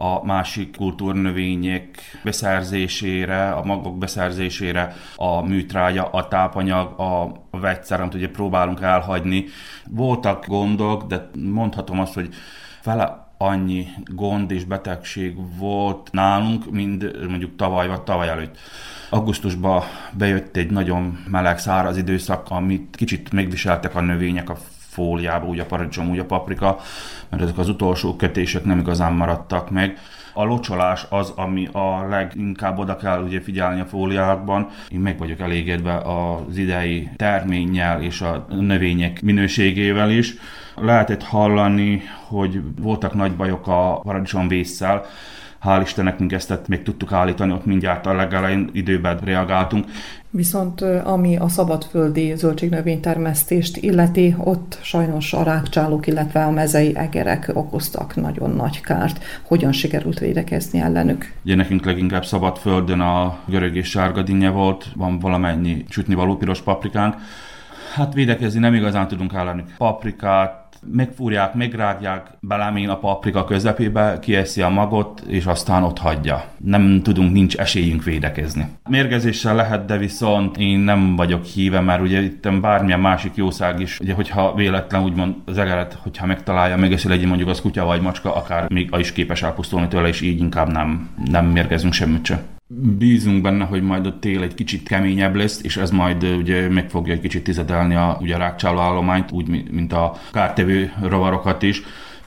[0.03, 8.31] a másik kultúrnövények beszerzésére, a magok beszerzésére, a műtrágya, a tápanyag, a vegyszer, amit ugye
[8.31, 9.45] próbálunk elhagyni.
[9.89, 12.29] Voltak gondok, de mondhatom azt, hogy
[12.81, 18.59] fele annyi gond és betegség volt nálunk, mint mondjuk tavaly vagy tavaly előtt.
[19.11, 19.83] Augusztusban
[20.13, 24.57] bejött egy nagyon meleg, száraz időszak, amit kicsit megviseltek a növények a
[24.93, 26.78] fóliába, úgy a paradicsom, úgy a paprika,
[27.28, 29.99] mert ezek az utolsó kötések nem igazán maradtak meg.
[30.34, 34.68] A locsolás az, ami a leginkább oda kell ugye figyelni a fóliákban.
[34.88, 40.34] Én meg vagyok elégedve az idei terménnyel és a növények minőségével is.
[40.76, 45.05] Lehetett hallani, hogy voltak nagy bajok a paradicsom vésszel,
[45.64, 49.86] hál' Istennek mi ezt még tudtuk állítani, ott mindjárt a legelején időben reagáltunk.
[50.35, 58.16] Viszont ami a szabadföldi zöldségnövénytermesztést illeti, ott sajnos a rákcsálók, illetve a mezei egerek okoztak
[58.16, 59.24] nagyon nagy kárt.
[59.43, 61.33] Hogyan sikerült védekezni ellenük?
[61.45, 67.14] Ugye nekünk leginkább szabadföldön a görög és sárga dinnye volt, van valamennyi sütnivaló piros paprikánk.
[67.95, 69.74] Hát védekezni nem igazán tudunk ellenük.
[69.78, 76.45] Paprikát, megfúrják, megrágják, belemén a paprika közepébe, kieszi a magot, és aztán ott hagyja.
[76.59, 78.66] Nem tudunk, nincs esélyünk védekezni.
[78.89, 84.01] Mérgezéssel lehet, de viszont én nem vagyok híve, mert ugye itt bármilyen másik jószág is,
[84.01, 88.35] ugye hogyha véletlen úgymond az egeret, hogyha megtalálja, megeszi legyen mondjuk az kutya vagy macska,
[88.35, 92.39] akár még a is képes elpusztulni tőle, és így inkább nem, nem mérgezünk semmit sem
[92.81, 96.91] bízunk benne, hogy majd a tél egy kicsit keményebb lesz, és ez majd ugye meg
[96.91, 101.83] fogja egy kicsit tizedelni a, ugye a rákcsáló állományt, úgy, mint a kártevő rovarokat is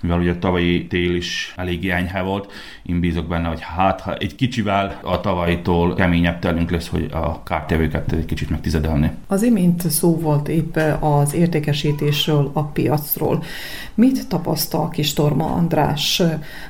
[0.05, 2.51] mivel ugye a tavalyi tél is elég enyhe volt,
[2.85, 7.43] én bízok benne, hogy hát ha egy kicsivel a tavalyitól keményebb telünk lesz, hogy a
[7.43, 9.11] kártevőket egy kicsit megtizedelni.
[9.27, 13.43] Az imént szó volt épp az értékesítésről, a piacról.
[13.93, 16.21] Mit tapasztal kis Torma András?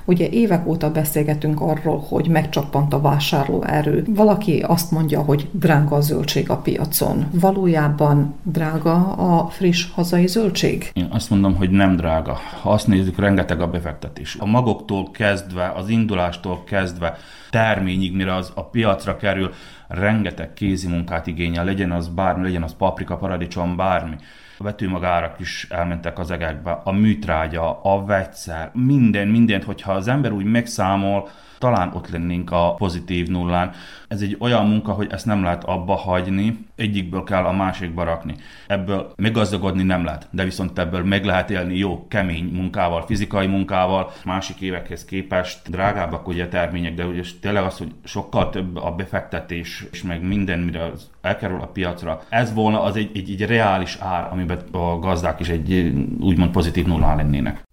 [0.05, 4.03] Ugye évek óta beszélgetünk arról, hogy megcsappant a vásárló erő.
[4.07, 7.25] Valaki azt mondja, hogy drága a zöldség a piacon.
[7.31, 10.89] Valójában drága a friss hazai zöldség?
[10.93, 12.37] Én azt mondom, hogy nem drága.
[12.61, 14.35] Ha azt nézzük, rengeteg a befektetés.
[14.39, 17.17] A magoktól kezdve, az indulástól kezdve,
[17.49, 19.53] terményig, mire az a piacra kerül,
[19.87, 24.15] rengeteg kézi munkát igényel, legyen az bármi, legyen az paprika, paradicsom, bármi.
[24.57, 30.31] A vetőmagárak is elmentek az egekbe, a műtrágya, a vegyszer, minden, mindent, hogyha az ember
[30.31, 31.29] úgy megszámol,
[31.65, 33.71] talán ott lennénk a pozitív nullán.
[34.07, 38.35] Ez egy olyan munka, hogy ezt nem lehet abba hagyni, egyikből kell a másikba rakni.
[38.67, 44.11] Ebből meggazdagodni nem lehet, de viszont ebből meg lehet élni jó, kemény munkával, fizikai munkával,
[44.25, 48.91] másik évekhez képest drágábbak ugye a termények, de ugye tényleg az, hogy sokkal több a
[48.91, 50.91] befektetés, és meg minden, mire
[51.21, 52.21] elkerül a piacra.
[52.29, 56.85] Ez volna az egy, egy, egy reális ár, amiben a gazdák is egy úgymond pozitív
[56.85, 57.63] nullán lennének.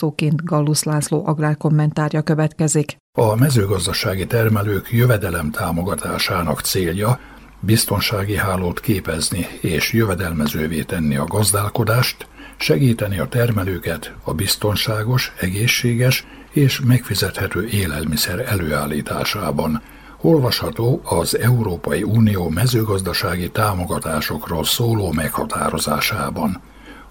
[0.00, 2.96] Zárószóként Gallus László agrárkommentárja következik.
[3.18, 7.18] A mezőgazdasági termelők jövedelem támogatásának célja
[7.60, 12.26] biztonsági hálót képezni és jövedelmezővé tenni a gazdálkodást,
[12.56, 19.82] segíteni a termelőket a biztonságos, egészséges és megfizethető élelmiszer előállításában.
[20.20, 26.60] Olvasható az Európai Unió mezőgazdasági támogatásokról szóló meghatározásában.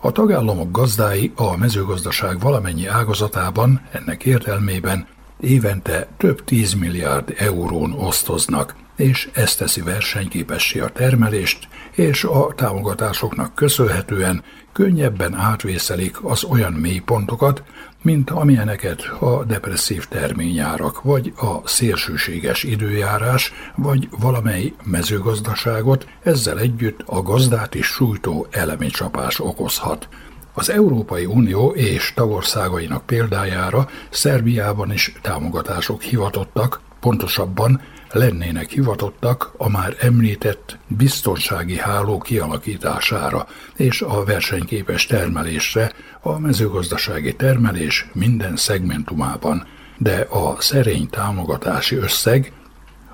[0.02, 5.08] A tagállamok gazdái a mezőgazdaság valamennyi ágazatában ennek értelmében
[5.40, 13.56] évente több 10 milliárd eurón osztoznak, és ez teszi versenyképessé a termelést, és a támogatásoknak
[13.56, 14.44] köszönhetően
[14.74, 17.64] könnyebben átvészelik az olyan mélypontokat,
[18.02, 27.22] mint amilyeneket a depresszív terményárak, vagy a szélsőséges időjárás, vagy valamely mezőgazdaságot, ezzel együtt a
[27.22, 30.08] gazdát is sújtó elemi csapás okozhat.
[30.54, 37.82] Az Európai Unió és tagországainak példájára Szerbiában is támogatások hivatottak, pontosabban
[38.12, 45.92] lennének hivatottak a már említett biztonsági háló kialakítására és a versenyképes termelésre
[46.22, 52.54] a mezőgazdasági termelés minden szegmentumában, de a szerény támogatási összeg,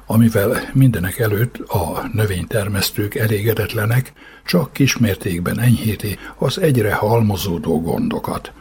[0.05, 4.13] amivel mindenek előtt a növénytermesztők elégedetlenek,
[4.45, 8.51] csak kismértékben enyhíti az egyre halmozódó gondokat–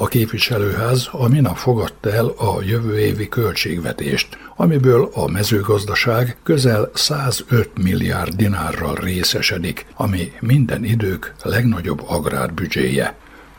[0.00, 7.70] a képviselőház a minap fogadta el a jövő évi költségvetést, amiből a mezőgazdaság közel 105
[7.82, 13.16] milliárd dinárral részesedik, ami minden idők legnagyobb agrárbüdzséje.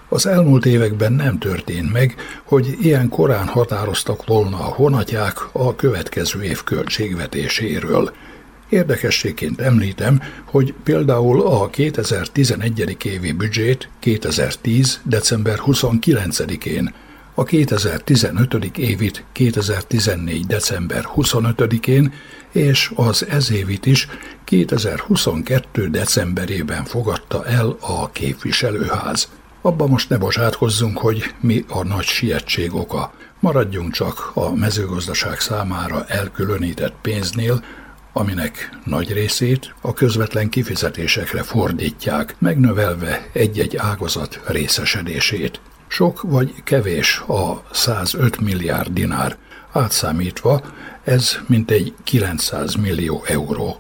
[0.10, 6.44] Az elmúlt években nem történt meg, hogy ilyen korán határoztak volna a honatják a következő
[6.44, 8.12] év költségvetéséről–
[8.70, 12.98] Érdekességként említem, hogy például a 2011.
[13.06, 15.00] évi büdzsét 2010.
[15.04, 16.94] december 29-én,
[17.40, 18.78] a 2015.
[18.78, 20.46] évit 2014.
[20.46, 22.14] december 25-én
[22.52, 24.08] és az ezévit is
[24.44, 25.90] 2022.
[25.90, 29.30] decemberében fogadta el a képviselőház.
[29.62, 33.14] Abba most ne bocsátkozzunk, hogy mi a nagy sietség oka.
[33.40, 37.64] Maradjunk csak a mezőgazdaság számára elkülönített pénznél,
[38.14, 45.62] aminek nagy részét a közvetlen kifizetésekre fordítják, megnövelve egy-egy ágazat részesedését.
[45.92, 49.38] Sok vagy kevés a 105 milliárd dinár,
[49.72, 50.62] átszámítva
[51.04, 53.80] ez mintegy 900 millió euró.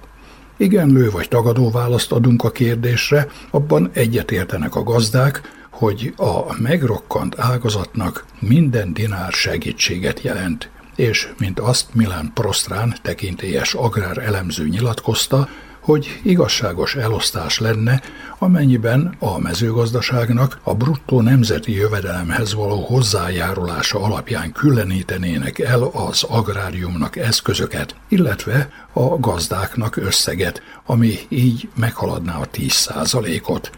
[0.57, 8.26] Igenlő vagy tagadó választ adunk a kérdésre, abban egyetértenek a gazdák, hogy a megrokkant ágazatnak
[8.39, 10.70] minden dinár segítséget jelent.
[10.95, 15.47] És mint azt Milán Prostrán tekintélyes agrár elemző nyilatkozta,
[15.90, 18.02] hogy igazságos elosztás lenne,
[18.38, 27.96] amennyiben a mezőgazdaságnak a bruttó nemzeti jövedelemhez való hozzájárulása alapján különítenének el az agráriumnak eszközöket,
[28.08, 33.72] illetve a gazdáknak összeget, ami így meghaladná a 10%-ot.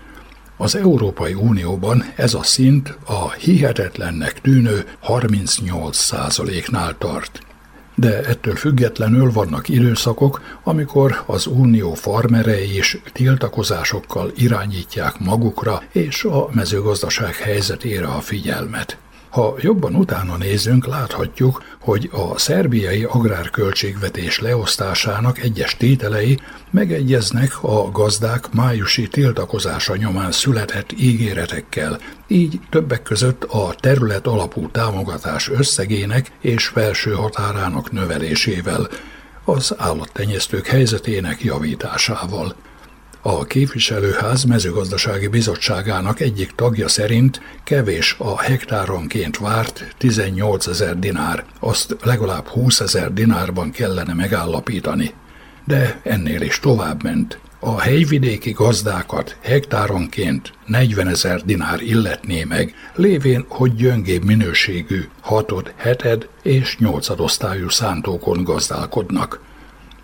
[0.58, 7.51] Az Európai Unióban ez a szint a hihetetlennek tűnő 38%-nál tart.
[7.96, 16.50] De ettől függetlenül vannak időszakok, amikor az unió farmerei is tiltakozásokkal irányítják magukra és a
[16.54, 18.98] mezőgazdaság helyzetére a figyelmet.
[19.32, 26.40] Ha jobban utána nézünk, láthatjuk, hogy a szerbiai agrárköltségvetés leosztásának egyes tételei
[26.72, 35.50] megegyeznek a gazdák májusi tiltakozása nyomán született ígéretekkel, így többek között a terület alapú támogatás
[35.50, 38.88] összegének és felső határának növelésével,
[39.46, 42.56] az állattenyésztők helyzetének javításával.
[43.24, 51.96] A képviselőház mezőgazdasági bizottságának egyik tagja szerint kevés a hektáronként várt 18 ezer dinár, azt
[52.04, 55.14] legalább 20 ezer dinárban kellene megállapítani.
[55.66, 57.40] De ennél is tovább ment.
[57.60, 66.28] A helyvidéki gazdákat hektáronként 40 ezer dinár illetné meg, lévén, hogy gyöngébb minőségű hatod, heted
[66.44, 69.40] és nyolcadosztályú szántókon gazdálkodnak.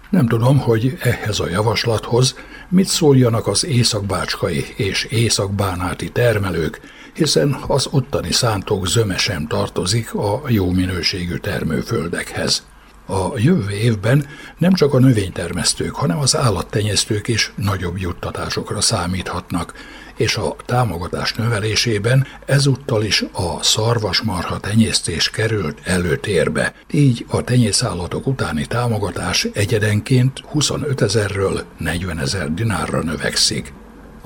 [0.10, 2.36] Nem tudom, hogy ehhez a javaslathoz
[2.70, 6.80] mit szóljanak az északbácskai és északbánáti termelők,
[7.14, 12.66] hiszen az ottani szántók zöme sem tartozik a jó minőségű termőföldekhez.
[13.10, 14.26] A jövő évben
[14.58, 19.74] nem csak a növénytermesztők, hanem az állattenyésztők is nagyobb juttatásokra számíthatnak,
[20.16, 26.74] és a támogatás növelésében ezúttal is a szarvasmarha tenyésztés került előtérbe.
[26.92, 33.74] Így a tenyészállatok utáni támogatás egyedenként 25 ezerről 40 ezer dinárra növekszik.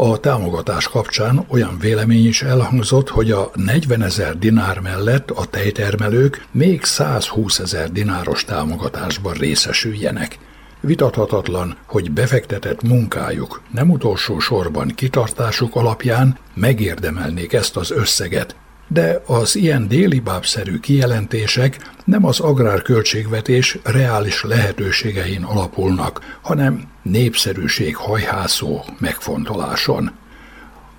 [0.03, 6.45] A támogatás kapcsán olyan vélemény is elhangzott, hogy a 40 ezer dinár mellett a tejtermelők
[6.51, 10.39] még 120 ezer dináros támogatásban részesüljenek.
[10.79, 18.55] Vitathatatlan, hogy befektetett munkájuk, nem utolsó sorban kitartásuk alapján megérdemelnék ezt az összeget,
[18.93, 30.11] de az ilyen délibábszerű kijelentések nem az agrárköltségvetés reális lehetőségein alapulnak, hanem népszerűség hajhászó megfontoláson.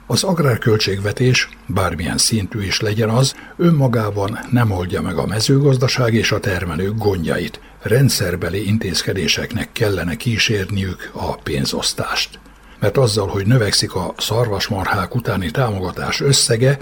[0.07, 6.41] Az agrárköltségvetés, bármilyen szintű is legyen az, önmagában nem oldja meg a mezőgazdaság és a
[6.41, 7.61] termelők gondjait.
[7.83, 12.42] Rendszerbeli intézkedéseknek kellene kísérniük a pénzosztást.
[12.83, 16.79] Mert azzal, hogy növekszik a szarvasmarhák utáni támogatás összege,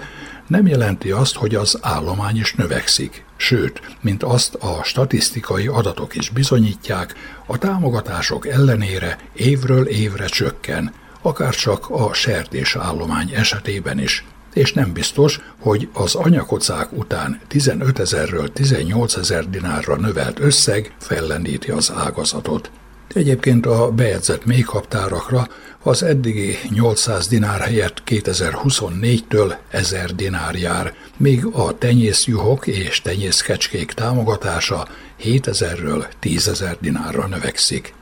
[0.47, 3.25] nem jelenti azt, hogy az állomány is növekszik.
[3.35, 7.13] Sőt, mint azt a statisztikai adatok is bizonyítják,
[7.45, 14.25] a támogatások ellenére évről évre csökken, akár csak a sertés állomány esetében is.
[14.53, 21.71] És nem biztos, hogy az anyakocák után 15 ezerről 18 ezer dinárra növelt összeg fellendíti
[21.71, 22.71] az ágazatot.
[23.13, 25.47] Egyébként a bejegyzett méhaptárakra
[25.83, 34.87] az eddigi 800 dinár helyett 2024-től 1000 dinár jár, míg a tenyészjuhok és tenyészkecskék támogatása
[35.23, 37.93] 7000-ről 10.000 dinárra növekszik.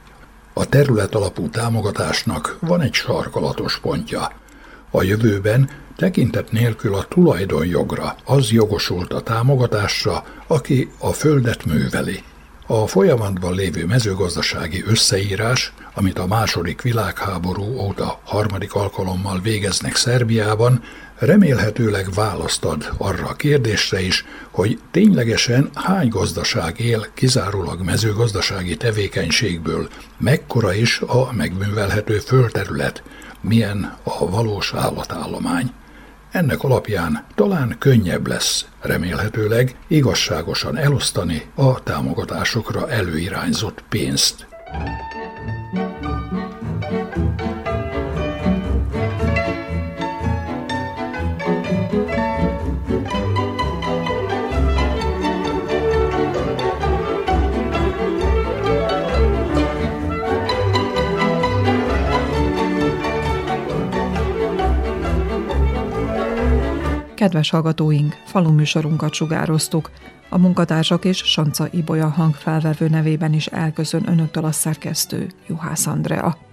[0.54, 4.32] A terület alapú támogatásnak van egy sarkalatos pontja.
[4.92, 12.24] A jövőben tekintet nélkül a tulajdonjogra az jogosult a támogatásra, aki a földet műveli.
[12.72, 20.84] A folyamatban lévő mezőgazdasági összeírás, amit a második világháború óta harmadik alkalommal végeznek Szerbiában,
[21.16, 29.90] remélhetőleg választ ad arra a kérdésre is, hogy ténylegesen hány gazdaság él kizárólag mezőgazdasági tevékenységből,
[30.18, 33.04] mekkora is a megművelhető földterület,
[33.42, 35.72] milyen a valós állatállomány.
[36.32, 44.48] Ennek alapján talán könnyebb lesz, remélhetőleg igazságosan elosztani a támogatásokra előirányzott pénzt.
[67.30, 69.92] Kedves hallgatóink, faluműsorunkat sugároztuk.
[70.30, 76.49] A munkatársak és Sanca Ibolya hangfelvevő nevében is elköszön önöktől a szerkesztő Juhász Andrea.